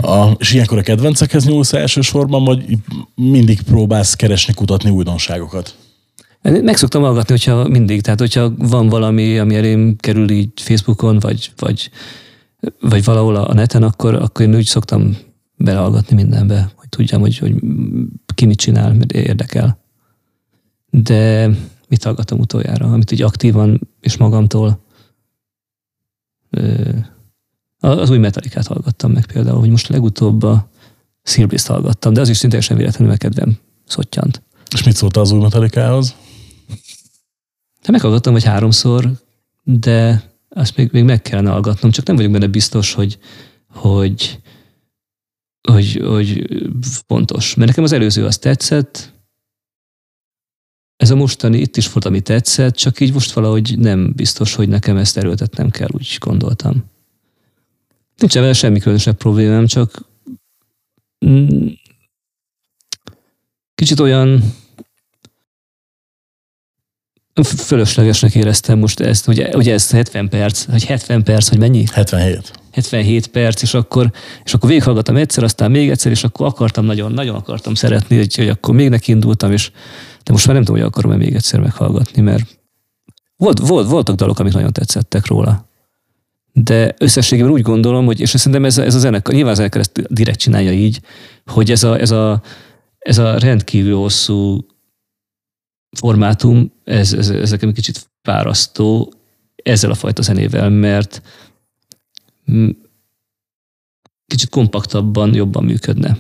[0.02, 2.78] A, és ilyenkor a kedvencekhez nyúlsz elsősorban, vagy
[3.16, 5.76] mindig próbálsz keresni, kutatni újdonságokat?
[6.42, 11.52] Meg szoktam hallgatni, hogyha mindig, tehát hogyha van valami, ami elém kerül így Facebookon, vagy,
[11.58, 11.90] vagy,
[12.80, 15.18] vagy valahol a neten, akkor, akkor én úgy szoktam
[15.58, 17.54] belehallgatni mindenbe, hogy tudjam, hogy, hogy
[18.36, 19.84] ki mit csinál, mert érdekel.
[20.90, 21.50] De
[21.88, 24.84] mit hallgatom utoljára, amit így aktívan és magamtól
[27.86, 30.70] az új metalikát hallgattam meg például, hogy most legutóbb a
[31.24, 34.42] Silbrist hallgattam, de az is szinte sem véletlenül meg kedvem szottyant.
[34.74, 36.16] És mit szóltál az új metalikához?
[37.82, 39.12] De meghallgattam, hogy háromszor,
[39.64, 43.18] de azt még, még meg kellene hallgatnom, csak nem vagyok benne biztos, hogy,
[43.68, 44.40] hogy,
[45.62, 46.48] hogy, hogy
[47.08, 47.56] pontos.
[47.56, 49.14] Mert nekem az előző az tetszett,
[50.96, 54.68] ez a mostani itt is volt, ami tetszett, csak így most valahogy nem biztos, hogy
[54.68, 56.94] nekem ezt erőltetnem kell, úgy gondoltam.
[58.18, 60.10] Nincs vele semmi különösebb problémám, csak
[61.26, 61.68] mm,
[63.76, 64.54] kicsit olyan
[67.44, 71.86] fölöslegesnek éreztem most ezt, hogy, hogy ez 70 perc, hogy 70 perc, hogy mennyi?
[71.94, 72.52] 77.
[72.72, 74.12] 77 perc, és akkor,
[74.44, 78.36] és akkor végighallgattam egyszer, aztán még egyszer, és akkor akartam nagyon, nagyon akartam szeretni, hogy,
[78.36, 79.72] hogy akkor még neki indultam, és
[80.24, 82.60] de most már nem tudom, hogy akarom-e még egyszer meghallgatni, mert
[83.38, 85.65] volt, volt, voltak dalok, amik nagyon tetszettek róla
[86.58, 90.14] de összességében úgy gondolom, hogy, és szerintem ez, ez a zenekar, nyilván a zenekar ezt
[90.14, 91.02] direkt csinálja így,
[91.46, 92.42] hogy ez a, ez a,
[93.00, 94.66] ez a rendkívül hosszú
[95.98, 99.14] formátum, ez, ez, ez nekem egy kicsit fárasztó
[99.56, 101.22] ezzel a fajta zenével, mert
[104.28, 106.18] kicsit kompaktabban jobban működne.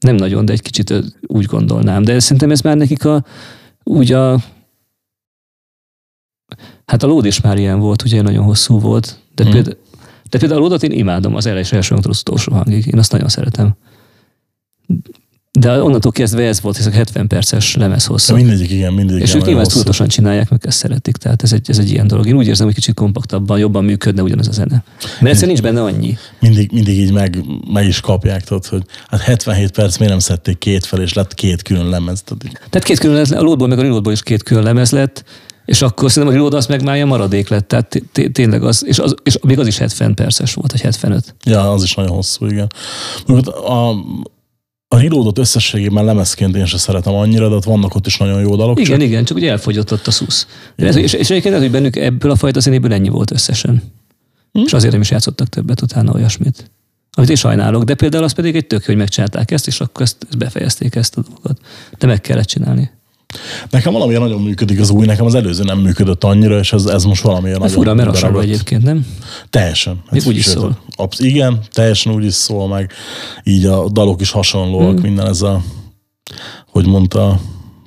[0.00, 0.94] Nem nagyon, de egy kicsit
[1.26, 2.02] úgy gondolnám.
[2.02, 3.24] De szerintem ez már nekik a,
[3.82, 4.42] úgy a
[6.88, 9.52] Hát a lód is már ilyen volt, ugye nagyon hosszú volt, de, Hmm.
[9.52, 9.76] például,
[10.30, 12.86] de például a lódot én imádom az első első az utolsó hangig.
[12.86, 13.74] Én azt nagyon szeretem.
[15.52, 18.34] De onnantól kezdve ez volt, ez a 70 perces lemez hosszú.
[18.34, 21.16] mindegyik igen, mindegyik És ők nyilván tudatosan csinálják, meg ezt szeretik.
[21.16, 22.26] Tehát ez egy, ez egy ilyen dolog.
[22.26, 24.82] Én úgy érzem, hogy kicsit kompaktabban, jobban működne ugyanez a zene.
[25.00, 26.16] Mert egyszerűen nincs benne annyi.
[26.40, 30.58] mindig, mindig így meg, meg is kapják, tudod, hogy hát 77 perc miért nem szedték
[30.58, 32.22] két fel, és lett két külön lemez.
[32.46, 35.24] Így- Tehát két külön lemez, a lódból meg a rilódból is két külön lemez lett,
[35.68, 37.68] és akkor szerintem a rilód az meg már maradék lett.
[37.68, 40.80] Tehát té- té- tényleg az, és, az, és még az is 70 perces volt, vagy
[40.80, 41.34] 75.
[41.44, 42.66] Ja, az is nagyon hosszú, igen.
[43.64, 43.88] A,
[44.88, 48.56] a Reloadot összességében lemezként én sem szeretem annyira, de ott vannak ott is nagyon jó
[48.56, 48.80] dalok.
[48.80, 50.46] Igen, csak igen, csak ugye elfogyott ott a szusz.
[50.76, 53.82] Ez, és, és egyébként lehet, hogy bennük ebből a fajta zenéből ennyi volt összesen.
[54.52, 54.62] Hm?
[54.64, 56.70] És azért nem is játszottak többet utána olyasmit.
[57.12, 60.16] Amit én sajnálok, de például az pedig egy tök, hogy megcsinálták ezt, és akkor ezt,
[60.28, 61.60] ezt befejezték ezt a dolgot.
[61.98, 62.90] De meg kellett csinálni.
[63.70, 67.04] Nekem valamilyen nagyon működik az új, nekem az előző nem működött annyira, és ez, ez
[67.04, 69.06] most Hát nagyon fura, mert hasonló egyébként, nem?
[69.50, 70.02] Teljesen.
[70.10, 70.78] Még úgy is sőt, szól.
[70.96, 72.92] Absz- igen, teljesen úgy is szól, meg
[73.44, 75.02] így a dalok is hasonlóak, Hmm.
[75.02, 75.62] minden ez a,
[76.70, 77.40] hogy mondta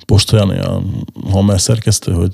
[0.06, 0.82] Postolyani, a
[1.30, 2.32] Hammer szerkesztő, hogy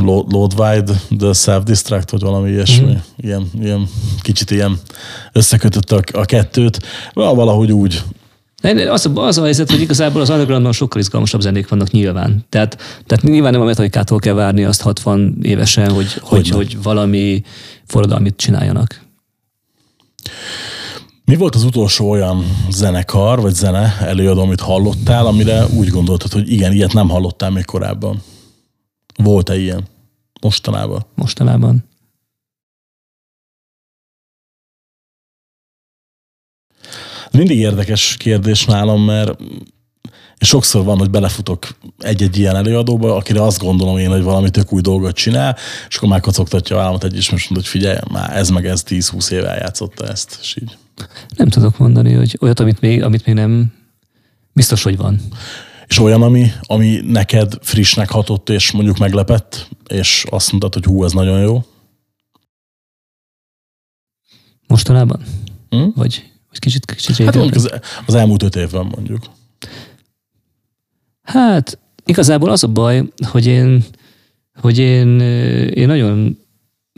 [0.00, 2.86] load, wide, the self-distract, vagy valami ilyesmi.
[2.86, 3.02] Hmm.
[3.16, 3.88] Ilyen, ilyen,
[4.20, 4.78] kicsit ilyen
[5.32, 6.78] összekötött a, a kettőt.
[7.12, 8.02] Valahogy úgy.
[8.62, 12.44] Az, a- az a helyzet, hogy igazából az undergroundban sokkal izgalmasabb zenék vannak nyilván.
[12.48, 17.42] Tehát, tehát nyilván nem a metalikától kell várni azt 60 évesen, hogy, hogy, hogy valami
[17.86, 19.04] forradalmit csináljanak.
[21.24, 26.52] Mi volt az utolsó olyan zenekar, vagy zene előadó, amit hallottál, amire úgy gondoltad, hogy
[26.52, 28.22] igen, ilyet nem hallottál még korábban?
[29.22, 29.84] Volt-e ilyen?
[30.40, 31.06] Mostanában?
[31.14, 31.84] mostanában.
[37.36, 39.38] Mindig érdekes kérdés nálam, mert
[40.38, 44.72] és sokszor van, hogy belefutok egy-egy ilyen előadóba, akire azt gondolom én, hogy valami tök
[44.72, 45.56] új dolgot csinál,
[45.88, 48.66] és akkor már kocogtatja a vállamat egy is, most mondja, hogy figyelj, már ez meg
[48.66, 50.76] ez 10-20 éve eljátszotta ezt, és így.
[51.36, 53.72] Nem tudok mondani, hogy olyat, amit még, amit még nem...
[54.52, 55.20] Biztos, hogy van.
[55.86, 61.04] És olyan, ami, ami neked frissnek hatott, és mondjuk meglepett, és azt mondtad, hogy hú,
[61.04, 61.64] ez nagyon jó.
[64.66, 65.22] Mostanában?
[65.70, 65.88] Hm?
[65.94, 67.70] Vagy, vagy kicsit, kicsit Hát mondjuk az,
[68.06, 69.24] az elmúlt öt évben mondjuk.
[71.22, 73.84] Hát igazából az a baj, hogy én,
[74.60, 75.20] hogy én,
[75.70, 76.38] én nagyon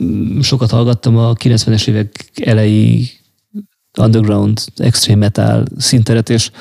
[0.03, 3.07] mm, sokat hallgattam a 90-es évek elejé
[3.99, 6.51] underground, extreme metal szinteret, és,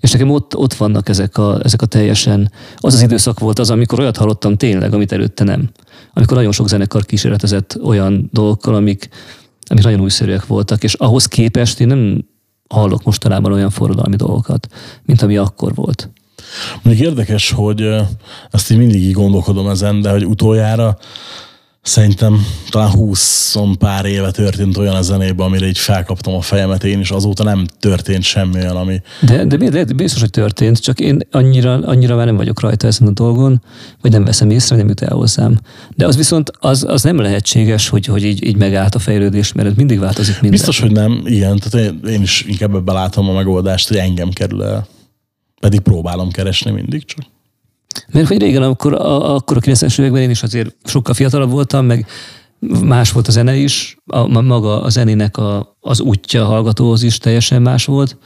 [0.00, 3.70] és nekem ott, ott vannak ezek a, ezek a teljesen, az az időszak volt az,
[3.70, 5.70] amikor olyat hallottam tényleg, amit előtte nem.
[6.12, 9.08] Amikor nagyon sok zenekar kísérletezett olyan dolgokkal, amik,
[9.66, 12.24] amik nagyon újszerűek voltak, és ahhoz képest én nem
[12.68, 14.68] hallok mostanában olyan forradalmi dolgokat,
[15.04, 16.10] mint ami akkor volt.
[16.82, 17.94] Mondjuk érdekes, hogy
[18.50, 20.98] ezt így mindig így gondolkodom ezen, de hogy utoljára
[21.86, 27.00] szerintem talán 20 pár éve történt olyan a zenében, amire így felkaptam a fejemet én
[27.00, 29.00] is, azóta nem történt semmi olyan, ami...
[29.20, 33.06] De, de miért- biztos, hogy történt, csak én annyira, annyira már nem vagyok rajta ezen
[33.08, 33.62] a dolgon,
[34.00, 35.60] vagy nem veszem észre, nem jut el hozzám.
[35.94, 39.76] De az viszont az, az nem lehetséges, hogy, hogy így, így megállt a fejlődés, mert
[39.76, 40.50] mindig változik minden.
[40.50, 44.30] Biztos, hogy nem, igen, tehát én, én is inkább ebben látom a megoldást, hogy engem
[44.30, 44.86] kerül el.
[45.60, 47.35] Pedig próbálom keresni mindig csak.
[48.12, 51.86] Mert hogy régen, akkor a, akkor a 90-es években én is azért sokkal fiatalabb voltam,
[51.86, 52.06] meg
[52.84, 57.02] más volt a zene is, a, ma- maga a zenének a, az útja a hallgatóhoz
[57.02, 58.16] is teljesen más volt.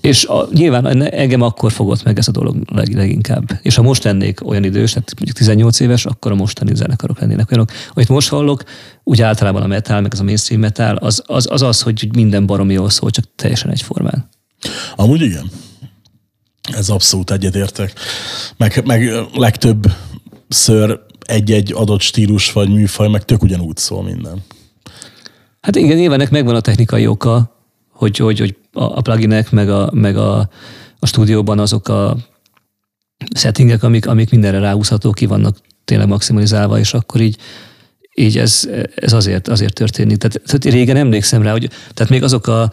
[0.00, 3.58] És a, nyilván engem akkor fogott meg ez a dolog leg, leginkább.
[3.62, 7.50] És ha most lennék olyan idős, hát mondjuk 18 éves, akkor a mostani zenekarok lennének
[7.50, 7.70] olyanok.
[7.94, 8.62] Amit most hallok,
[9.04, 12.46] úgy általában a metal, meg az a mainstream metal, az az, az, az hogy minden
[12.46, 14.28] baromi jól szól, csak teljesen egyformán.
[14.96, 15.50] Amúgy igen.
[16.72, 17.92] Ez abszolút egyetértek.
[18.56, 19.92] Meg, meg legtöbb
[20.48, 24.44] ször egy-egy adott stílus vagy műfaj, meg tök ugyanúgy szól minden.
[25.60, 27.54] Hát igen, nyilván megvan a technikai oka,
[27.90, 30.50] hogy, hogy, hogy a pluginek, meg a, meg a,
[30.98, 32.16] a stúdióban azok a
[33.34, 37.36] settingek, amik, amik mindenre ráhúzható, ki vannak tényleg maximalizálva, és akkor így,
[38.14, 40.16] így ez, ez azért, azért történik.
[40.16, 42.70] Tehát, tehát régen emlékszem rá, hogy tehát még azok a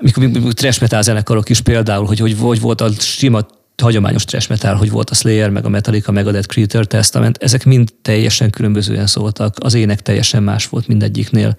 [0.00, 3.46] mikor, mikor trash metal zenekarok is például, hogy, hogy, hogy volt a sima
[3.82, 7.36] hagyományos trash metal, hogy volt a Slayer, meg a Metallica, meg a Dead Creator Testament,
[7.42, 9.56] ezek mind teljesen különbözően szóltak.
[9.60, 11.56] Az ének teljesen más volt mindegyiknél.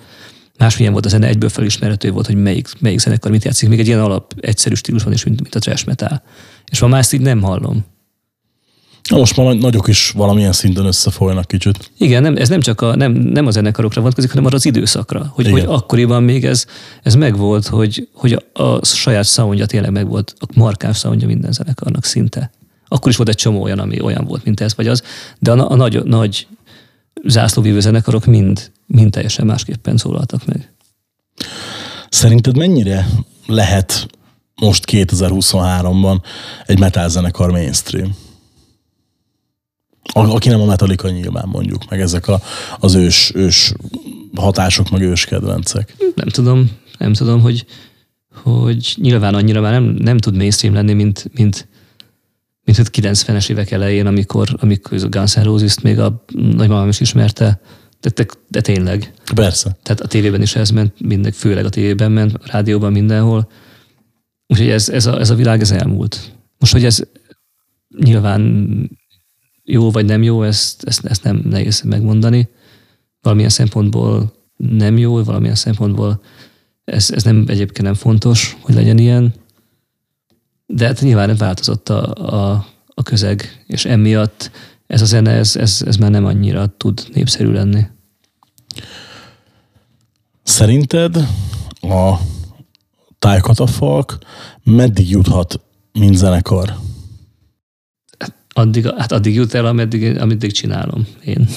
[0.58, 3.70] Másmilyen volt a zene, egyből felismerhető volt, hogy melyik, melyik zenekar mit játszik.
[3.70, 6.22] Még egy ilyen alap, egyszerű stílus van is, mint, mint a trash metal.
[6.72, 7.86] És ma már ezt így nem hallom.
[9.10, 11.92] Most már nagyok is valamilyen szinten összefolynak kicsit.
[11.98, 15.32] Igen, nem, ez nem csak a, nem, nem a zenekarokra vonatkozik, hanem arra az időszakra.
[15.34, 15.60] Hogy, Igen.
[15.60, 16.66] hogy akkoriban még ez,
[17.04, 22.06] ez megvolt, hogy, hogy a, a saját soundja tényleg megvolt, a markáns soundja minden zenekarnak
[22.06, 22.52] szinte.
[22.88, 25.04] Akkor is volt egy csomó olyan, ami olyan volt, mint ez vagy az,
[25.40, 26.48] de a, a nagy, nagy
[27.24, 30.74] zászlóvívő zenekarok mind, mind teljesen másképpen szólaltak meg.
[32.10, 33.08] Szerinted mennyire
[33.46, 34.08] lehet
[34.56, 36.22] most 2023-ban
[36.66, 38.16] egy metal zenekar mainstream?
[40.14, 42.42] Aki nem a Metallica nyilván mondjuk, meg ezek a,
[42.80, 43.74] az ős, ős
[44.36, 45.96] hatások, meg ős kedvencek.
[46.16, 47.66] Nem tudom, nem tudom, hogy,
[48.44, 51.68] hogy nyilván annyira már nem, nem tud mainstream lenni, mint, mint,
[52.64, 57.00] mint a 90-es évek elején, amikor, amikor a Guns N' Roses-t még a nagymamám is
[57.00, 57.62] ismerte,
[58.02, 59.14] de, de, de tényleg.
[59.36, 59.78] Persze.
[59.84, 63.50] Tehát a tévében is ez ment, minden, főleg a tévében ment, a rádióban mindenhol.
[64.48, 66.32] Úgyhogy ez, ez, a, ez a világ ez elmúlt.
[66.60, 67.02] Most, hogy ez
[67.98, 68.42] nyilván
[69.64, 72.50] jó vagy nem jó, ezt, ezt, ezt nem nehéz megmondani.
[73.22, 76.22] Valamilyen szempontból nem jó, valamilyen szempontból
[76.84, 79.34] ez, ez nem egyébként nem fontos, hogy legyen ilyen.
[80.66, 84.52] De hát nyilván változott a, a, a közeg, és emiatt
[84.88, 87.84] ez a zene, ez, ez, ez már nem annyira tud népszerű lenni.
[90.44, 91.16] Szerinted
[91.82, 92.16] a
[93.20, 94.18] tájkatafalk
[94.64, 95.60] meddig juthat,
[95.92, 96.76] mint zenekar?
[98.54, 101.48] Addig, hát addig jut el, ameddig, ameddig csinálom én.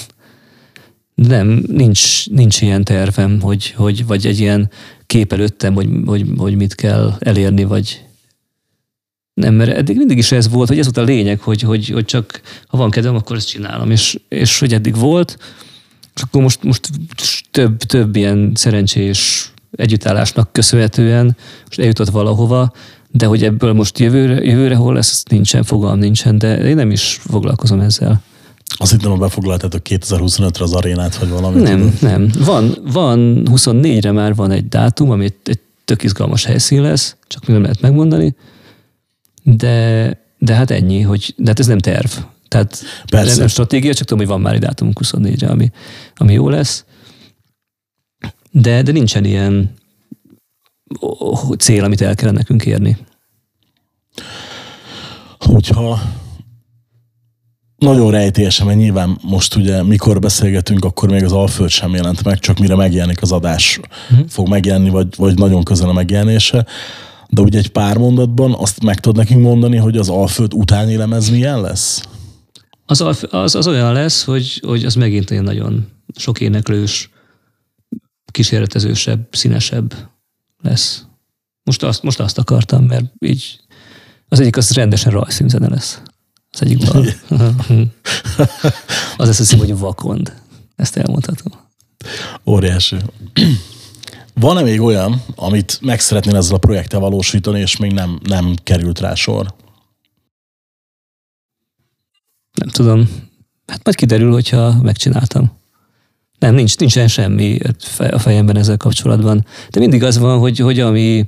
[1.14, 4.70] Nem, nincs, nincs ilyen tervem, hogy, hogy, vagy egy ilyen
[5.07, 8.04] kép előttem, hogy, hogy, hogy mit kell elérni, vagy
[9.35, 12.04] nem, mert eddig mindig is ez volt, hogy ez volt a lényeg, hogy, hogy, hogy
[12.04, 15.38] csak ha van kedvem, akkor ezt csinálom, és, és hogy eddig volt,
[16.14, 16.88] és akkor most, most
[17.50, 22.72] több, több ilyen szerencsés együttállásnak köszönhetően most eljutott valahova,
[23.16, 27.20] de hogy ebből most jövőre, jövőre hol lesz, nincsen, fogalm nincsen, de én nem is
[27.27, 28.22] foglalkozom ezzel.
[28.77, 31.61] Azt hittem, hogy befoglaltátok 2025-re az arénát, vagy valami.
[31.61, 32.31] Nem, nem.
[32.38, 37.46] Van, van 24-re már van egy dátum, ami egy, egy tök izgalmas helyszín lesz, csak
[37.46, 38.37] még nem lehet megmondani,
[39.42, 42.11] de, de hát ennyi, hogy, de hát ez nem terv.
[42.48, 43.38] Tehát Persze.
[43.38, 45.70] nem stratégia, csak tudom, hogy van már egy dátum 24-re, ami,
[46.16, 46.85] ami jó lesz.
[48.50, 49.74] De, de nincsen ilyen
[51.59, 52.96] cél, amit el kellene nekünk érni.
[55.38, 56.00] Hogyha
[57.78, 62.38] nagyon rejtélyesen, mert nyilván most ugye mikor beszélgetünk, akkor még az Alföld sem jelent meg,
[62.38, 63.80] csak mire megjelenik az adás,
[64.11, 64.28] uh-huh.
[64.28, 66.66] fog megjelenni, vagy, vagy nagyon közel a megjelenése.
[67.28, 71.30] De ugye egy pár mondatban azt meg tudod nekünk mondani, hogy az Alföld utáni lemez
[71.30, 72.02] milyen lesz?
[72.87, 77.11] Az, az, az olyan lesz, hogy, hogy az megint olyan nagyon sok éneklős,
[78.30, 79.94] kísérletezősebb, színesebb
[80.64, 81.05] lesz.
[81.62, 83.61] Most azt, most azt akartam, mert így
[84.29, 86.00] az egyik az rendesen rajzszínzene lesz.
[86.50, 87.07] Az egyik bal.
[89.16, 90.35] az lesz a hogy vakond.
[90.77, 91.53] Ezt elmondhatom.
[92.46, 92.96] Óriási.
[94.35, 98.98] Van-e még olyan, amit meg szeretnél ezzel a projekttel valósítani, és még nem, nem került
[98.98, 99.55] rá sor?
[102.53, 102.98] Nem tudom.
[103.66, 105.62] Hát majd kiderül, hogyha megcsináltam.
[106.38, 107.59] Nem, nincs, nincsen semmi
[108.11, 109.47] a fejemben ezzel kapcsolatban.
[109.70, 111.27] De mindig az van, hogy, hogy ami,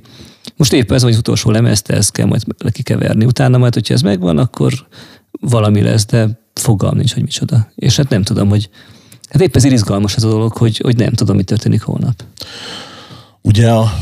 [0.55, 3.25] most éppen ez, hogy az utolsó lemezt, ezt kell majd kikeverni.
[3.25, 4.73] Utána majd, hogyha ez megvan, akkor
[5.31, 7.71] valami lesz, de fogalm nincs, hogy micsoda.
[7.75, 8.69] És hát nem tudom, hogy
[9.29, 12.23] hát épp ez izgalmas ez a dolog, hogy, hogy nem tudom, mi történik holnap.
[13.41, 13.93] Ugye a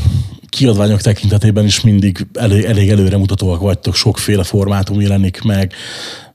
[0.48, 5.72] kiadványok tekintetében is mindig elég, elég előremutatóak vagytok, sokféle formátum jelenik meg,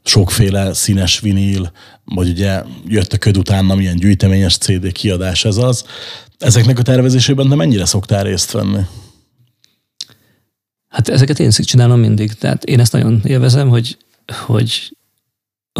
[0.03, 1.71] sokféle színes vinil,
[2.05, 5.85] vagy ugye jött a köd utána milyen gyűjteményes CD kiadás ez az.
[6.37, 8.81] Ezeknek a tervezésében te mennyire szoktál részt venni?
[10.87, 12.33] Hát ezeket én csinálom mindig.
[12.33, 13.97] Tehát én ezt nagyon élvezem, hogy,
[14.45, 14.97] hogy,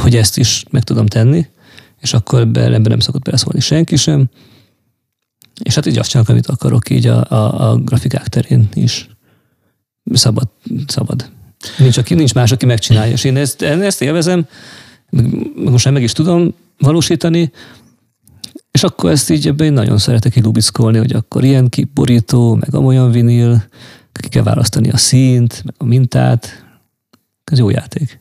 [0.02, 1.48] hogy ezt is meg tudom tenni,
[2.00, 4.30] és akkor ebben, ebben nem szokott beleszólni senki sem.
[5.64, 9.10] És hát így azt csinálok, amit akarok így a, a, a grafikák terén is.
[10.14, 10.48] Szabad,
[10.88, 11.32] szabad.
[11.78, 14.48] Nincs, aki, nincs más, aki megcsinálja, és én ezt, ezt élvezem,
[15.56, 17.52] most már meg is tudom valósítani,
[18.72, 20.44] és akkor ezt így ebben én nagyon szeretek így
[20.98, 23.64] hogy akkor ilyen kiborító, meg amolyan vinil,
[24.12, 26.66] ki kell választani a színt, meg a mintát.
[27.44, 28.20] Ez jó játék.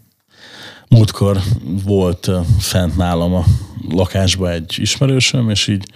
[0.88, 1.40] Múltkor
[1.84, 3.44] volt fent nálam a
[3.88, 5.86] lakásban egy ismerősöm, és így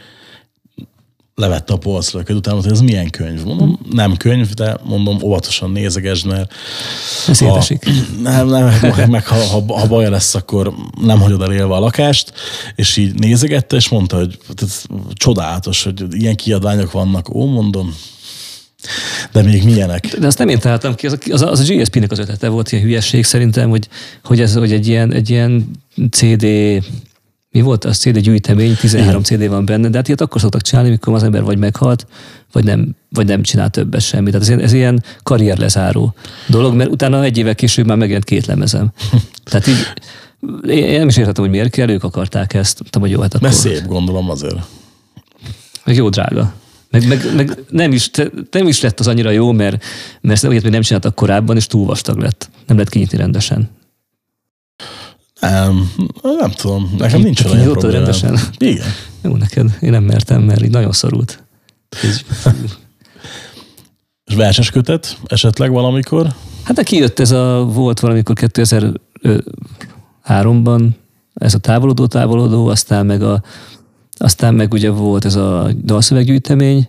[1.35, 3.45] levette a polcra, hogy utána hogy ez milyen könyv.
[3.45, 6.53] Mondom, nem könyv, de mondom, óvatosan nézegesd, mert
[7.29, 7.85] Ez szétesik.
[8.23, 8.73] nem, nem,
[9.11, 12.33] meg, ha, ha, ha baja lesz, akkor nem hagyod el élve a lakást,
[12.75, 14.83] és így nézegette, és mondta, hogy ez
[15.13, 17.35] csodálatos, hogy ilyen kiadványok vannak.
[17.35, 17.95] Ó, mondom,
[19.33, 20.07] de még milyenek.
[20.19, 22.49] De azt nem én találtam ki, az a, az a, az a GSP-nek az ötlete
[22.49, 23.89] volt ilyen hülyesség szerintem, hogy,
[24.25, 25.71] hogy ez hogy egy ilyen, egy ilyen
[26.11, 26.47] CD
[27.55, 29.23] mi volt az CD gyűjtemény, 13 Igen.
[29.23, 32.07] CD van benne, de hát ilyet akkor szoktak csinálni, mikor az ember vagy meghalt,
[32.53, 34.33] vagy nem, vagy nem csinál többet semmit.
[34.33, 36.15] Tehát ez, ez ilyen karrierlezáró
[36.47, 38.93] dolog, mert utána egy évvel később már megjelent két lemezem.
[39.51, 39.93] Tehát így,
[40.67, 42.77] én nem is értettem, hogy miért kell, ők akarták ezt.
[42.77, 43.49] Tudom, hogy jó, hát akkor...
[43.49, 44.57] Mert szép, gondolom azért.
[45.85, 46.53] Meg jó drága.
[46.91, 48.11] Meg, meg, meg nem, is,
[48.51, 49.85] nem is lett az annyira jó, mert,
[50.21, 52.51] mert olyat még nem csináltak korábban, és túl vastag lett.
[52.67, 53.71] Nem lett kinyitni rendesen.
[55.51, 55.93] Nem,
[56.23, 56.95] nem tudom.
[56.99, 58.39] Nekem nincs olyan Kinyitott rendesen?
[58.59, 58.87] Igen.
[59.23, 59.77] Jó neked.
[59.81, 61.43] Én nem mertem, mert így nagyon szorult.
[62.05, 62.25] Így,
[64.25, 66.35] És verses kötet esetleg valamikor?
[66.63, 70.89] Hát neki jött ez a, volt valamikor 2003-ban
[71.35, 73.43] ez a távolodó távolodó, aztán meg, a,
[74.17, 76.89] aztán meg ugye volt ez a dalszöveggyűjtemény,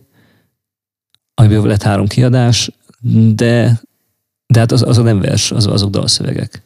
[1.34, 2.72] amiből lett három kiadás,
[3.36, 3.82] de,
[4.48, 6.65] de hát az, az a nem vers, az, azok dalszövegek.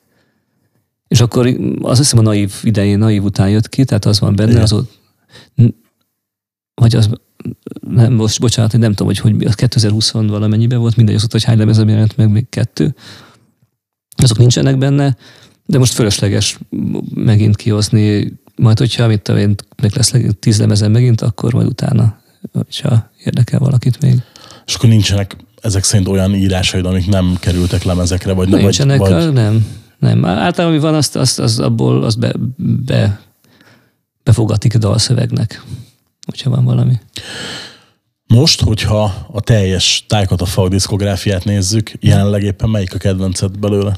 [1.10, 4.50] És akkor azt hiszem a naív idején, naív után jött ki, tehát az van benne,
[4.50, 4.62] Igen.
[4.62, 5.00] az ott,
[6.74, 7.10] vagy az,
[7.90, 11.44] nem, most bocsánat, nem tudom, hogy, hogy az 2020 valamennyiben volt, mindegy, az ott, hogy
[11.44, 12.96] hány lemezem jelent meg, még kettő.
[14.16, 15.18] Azok nincsenek benne,
[15.66, 16.58] de most fölösleges
[17.14, 21.68] megint kihozni, majd hogyha, mit tudom én, meg lesz leg- tíz lemezem megint, akkor majd
[21.68, 22.22] utána,
[22.54, 24.22] hogyha érdekel valakit még.
[24.66, 28.60] És akkor nincsenek ezek szerint olyan írásaid, amik nem kerültek lemezekre, vagy nem.
[28.60, 29.12] Nincsenek, vagy...
[29.12, 29.34] vagy...
[29.34, 29.66] nem.
[30.00, 32.34] Nem, általában ami van, azt, azt, azt abból az be,
[32.86, 33.22] be,
[34.24, 35.64] befogatik a dalszövegnek,
[36.26, 37.00] hogyha van valami.
[38.28, 43.98] Most, hogyha a teljes tájkat a fag diszkográfiát nézzük, jelenleg éppen melyik a kedvenced belőle?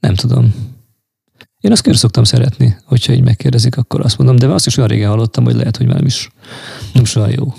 [0.00, 0.54] Nem tudom.
[1.60, 4.88] Én azt körül szoktam szeretni, hogyha így megkérdezik, akkor azt mondom, de azt is olyan
[4.88, 6.30] régen hallottam, hogy lehet, hogy már nem is,
[6.92, 7.54] nem is olyan jó.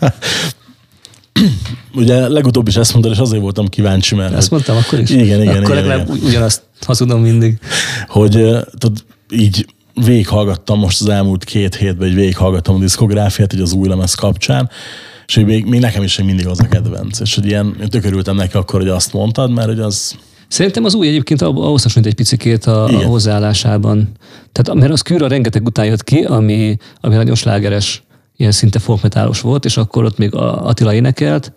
[1.94, 5.10] Ugye legutóbb is ezt mondtad, és azért voltam kíváncsi, mert Ezt mondtam akkor is?
[5.10, 6.16] Igen, igen, Akkor igen, legalább igen.
[6.16, 7.58] ugy- ugyanazt hazudom mindig.
[8.08, 8.30] hogy
[8.78, 9.66] tudod, így
[10.04, 14.70] végighallgattam most az elmúlt két hétben, hogy végighallgattam a diszkográfiát, így az új lemez kapcsán,
[15.26, 17.20] és még, még nekem is mindig az a kedvenc.
[17.20, 20.14] És hogy ilyen, én tök örültem neki akkor, hogy azt mondtad, mert hogy az,
[20.48, 23.04] Szerintem az új egyébként ahhoz hasonlít egy picikét a, a Igen.
[23.04, 24.08] hozzáállásában.
[24.52, 28.02] Tehát, mert az Kűra rengeteg után jött ki, ami, ami nagyon slágeres,
[28.40, 31.52] ilyen szinte folkmetálos volt, és akkor ott még Attila énekelt,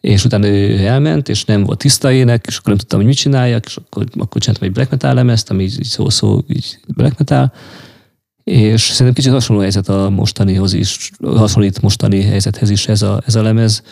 [0.00, 3.16] és utána ő elment, és nem volt tiszta ének, és akkor nem tudtam, hogy mit
[3.16, 7.52] csináljak, és akkor, akkor csináltam egy black metal lemezt, ami így szó-szó így black metal,
[8.44, 13.34] és szerintem kicsit hasonló helyzet a mostanihoz is, hasonlít mostani helyzethez is ez a, ez
[13.34, 13.82] a lemez.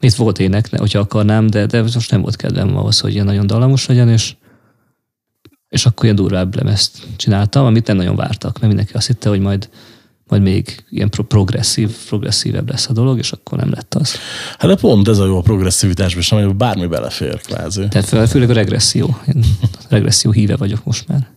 [0.00, 3.24] Itt volt ének, ne- hogyha akarnám, de, de most nem volt kedvem ahhoz, hogy ilyen
[3.24, 4.34] nagyon dallamos legyen, és,
[5.68, 9.40] és akkor ilyen durvább lemezt csináltam, amit nem nagyon vártak, mert mindenki azt hitte, hogy
[9.40, 9.68] majd,
[10.30, 14.14] majd még ilyen pro- progresszív, progresszívebb lesz a dolog, és akkor nem lett az.
[14.58, 17.88] hát de pont ez a jó a progresszivitásban, és nem, hogy bármi belefér kvázi.
[17.88, 19.18] Tehát fő- főleg a regresszió.
[19.34, 19.44] Én
[19.88, 21.28] regresszió híve vagyok most már.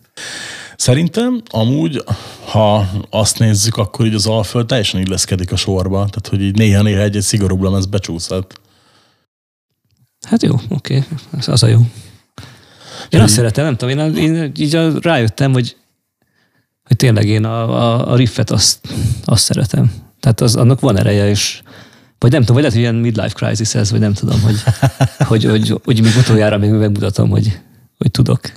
[0.76, 2.04] Szerintem amúgy,
[2.46, 5.98] ha azt nézzük, akkor így az Alföld teljesen illeszkedik a sorba.
[5.98, 8.54] Tehát, hogy így néha-néha egy, egy szigorúbb lemez becsúszhat.
[10.28, 11.04] Hát jó, oké,
[11.38, 11.80] az, az a jó.
[13.10, 15.76] Én azt szeretem, nem tudom, én, én így rájöttem, hogy,
[16.84, 18.80] hogy tényleg én a, a, a riffet azt,
[19.26, 19.92] azt szeretem.
[20.20, 21.62] Tehát az, annak van ereje, és
[22.18, 24.56] vagy nem tudom, vagy lehet, hogy ilyen midlife crisis ez, vagy nem tudom, hogy,
[25.30, 27.60] hogy, hogy, hogy még utoljára még megmutatom, hogy,
[27.98, 28.52] hogy tudok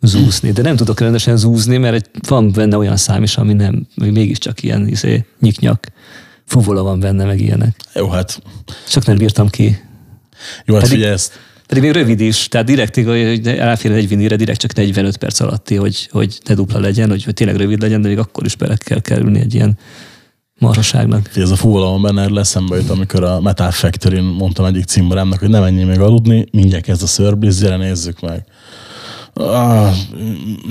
[0.00, 0.52] zúzni.
[0.52, 4.62] De nem tudok rendesen zúzni, mert egy, van benne olyan szám is, ami nem, mégiscsak
[4.62, 5.86] ilyen izé, nyiknyak,
[6.44, 7.76] fuvola van benne, meg ilyenek.
[7.94, 8.42] Jó, hát,
[8.88, 9.82] Csak nem bírtam ki.
[10.64, 11.38] jó, hát Pedig- figyelj ezt.
[11.72, 15.74] Pedig még rövid is, tehát direkt, hogy ráfér egy vinire, direkt csak 45 perc alatti,
[15.74, 18.76] hogy, hogy ne dupla legyen, hogy, hogy tényleg rövid legyen, de még akkor is bele
[18.76, 19.78] kell kerülni egy ilyen
[20.58, 21.36] marhaságnak.
[21.36, 25.48] Ez a van benne, erről eszembe jut, amikor a Metal Factory-n mondtam egyik cimborámnak, hogy
[25.48, 28.44] ne menjél még aludni, mindjárt kezd a Surbliss, gyere nézzük meg.
[29.32, 29.94] Ah,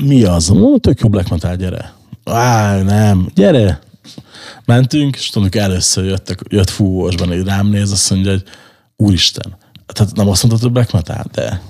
[0.05, 0.47] mi az?
[0.47, 1.93] Mondom, tök jó black metal, gyere.
[2.23, 3.79] Á, nem, gyere.
[4.65, 8.43] Mentünk, és tudjuk, először jöttek, jött fúvósban, így rám néz, azt mondja, hogy
[8.95, 11.61] úristen, tehát nem azt mondtad, hogy black metal, de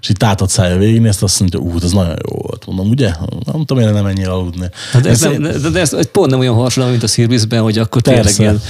[0.00, 2.66] és így tátott szája végignézte, azt mondja, ú, ez nagyon jó volt.
[2.66, 3.12] Mondom, ugye?
[3.44, 4.66] Nem tudom, én nem menjél aludni.
[4.92, 7.78] Hát de ez, nem, de, de ez pont nem olyan harsona, mint a Sirvisben, hogy
[7.78, 8.42] akkor tényleg Persze.
[8.42, 8.60] ilyen,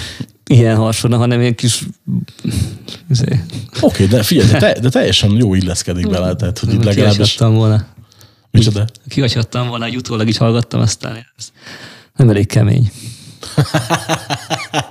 [0.46, 1.82] ilyen harsona, hanem ilyen kis...
[3.10, 3.44] izé,
[3.80, 7.36] Oké, de figyelj, de, te, de teljesen jó illeszkedik bele, tehát hogy itt legalábbis...
[7.36, 7.86] volna.
[8.50, 8.84] Micsoda?
[9.08, 11.48] Kihagyhattam volna, hogy utólag így hallgattam, aztán ez
[12.16, 12.90] nem elég kemény.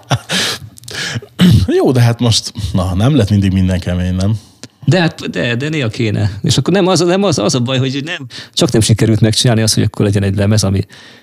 [1.75, 4.39] Jó, de hát most, na, nem lett mindig minden kemény, nem?
[4.85, 6.31] De, hát, de, de néha kéne.
[6.41, 9.61] És akkor nem az, nem az, az a baj, hogy nem, csak nem sikerült megcsinálni
[9.61, 10.81] azt, hogy akkor legyen egy lemez, ami,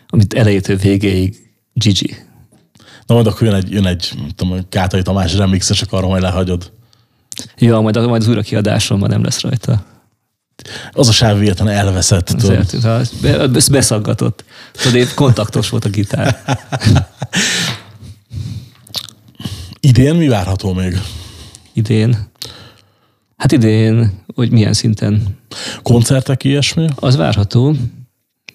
[0.09, 1.36] amit elejétől végéig
[1.72, 2.16] Gigi.
[3.07, 6.72] Na majd akkor jön egy, jön egy tudom, Kátai Tamás remix, és akkor majd lehagyod.
[7.59, 9.84] Ja, majd, majd az újra kiadáson már nem lesz rajta.
[10.92, 12.26] Az a sáv véletlen elveszett.
[12.26, 13.11] tudod.
[13.22, 14.44] Be- beszaggatott.
[14.82, 16.36] Tudod, kontaktos volt a gitár.
[19.85, 20.99] Idén mi várható még?
[21.72, 22.16] Idén.
[23.37, 25.39] Hát idén, hogy milyen szinten.
[25.83, 26.89] Koncertek, ilyesmi?
[26.95, 27.74] Az várható.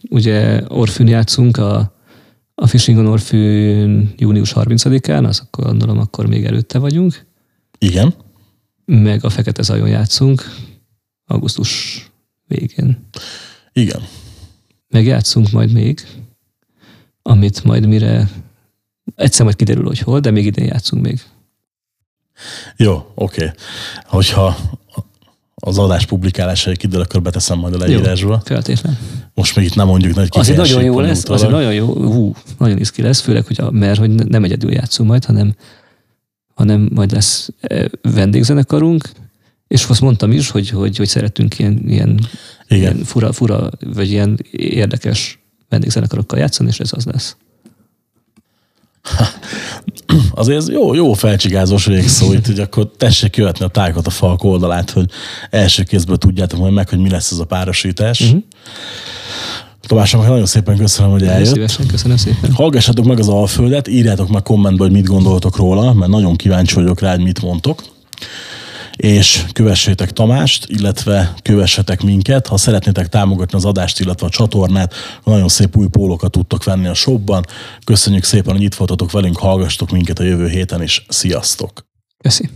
[0.09, 1.95] Ugye Orfűn játszunk, a,
[2.55, 7.25] a Fishing on Orfűn június 30-án, az akkor gondolom akkor még előtte vagyunk.
[7.77, 8.13] Igen.
[8.85, 10.55] Meg a Fekete Zajon játszunk
[11.25, 12.01] augusztus
[12.45, 13.07] végén.
[13.73, 14.01] Igen.
[14.89, 16.07] Meg játszunk majd még,
[17.21, 18.29] amit majd mire
[19.17, 21.21] egyszer majd kiderül, hogy hol, de még idén játszunk még.
[22.75, 23.43] Jó, oké.
[23.43, 23.55] Okay.
[24.03, 24.57] Hogyha
[25.55, 28.41] az adás publikálása kiderül, akkor beteszem majd a leírásba.
[28.45, 28.97] Feltétlen.
[29.33, 31.41] Most még itt nem mondjuk nagy Az egy nagyon jó lesz, utólag.
[31.41, 34.71] az egy nagyon jó, hú, nagyon izgi lesz, főleg, hogy a, mert hogy nem egyedül
[34.71, 35.55] játszunk majd, hanem,
[36.53, 39.09] hanem majd lesz eh, vendégzenekarunk,
[39.67, 42.19] és azt mondtam is, hogy, hogy, hogy szeretünk ilyen, ilyen,
[42.67, 42.81] Igen.
[42.81, 45.39] ilyen fura, fura, vagy ilyen érdekes
[45.69, 47.37] vendégzenekarokkal játszani, és ez az lesz.
[50.31, 54.43] Azért ez jó, jó felcsigázós végszó itt, hogy akkor tessék követni a tájkat a falk
[54.43, 55.09] oldalát, hogy
[55.49, 58.19] első kézből tudjátok majd meg, hogy mi lesz ez a párosítás.
[58.19, 58.27] Mhm.
[58.27, 58.43] Uh-huh.
[59.87, 61.53] Tamásnak nagyon szépen köszönöm, hogy eljött.
[61.53, 62.51] szívesen, köszönöm szépen.
[62.51, 66.99] Hallgassátok meg az Alföldet, írjátok meg kommentbe, hogy mit gondoltok róla, mert nagyon kíváncsi vagyok
[66.99, 67.83] rá, hogy mit mondtok.
[68.97, 72.47] És kövessétek Tamást, illetve kövessetek minket.
[72.47, 74.93] Ha szeretnétek támogatni az adást, illetve a csatornát,
[75.23, 77.45] nagyon szép új pólókat tudtok venni a shopban.
[77.83, 81.05] Köszönjük szépen, hogy itt voltatok velünk, hallgastok minket a jövő héten is.
[81.09, 81.85] Sziasztok!
[82.17, 82.49] Köszi.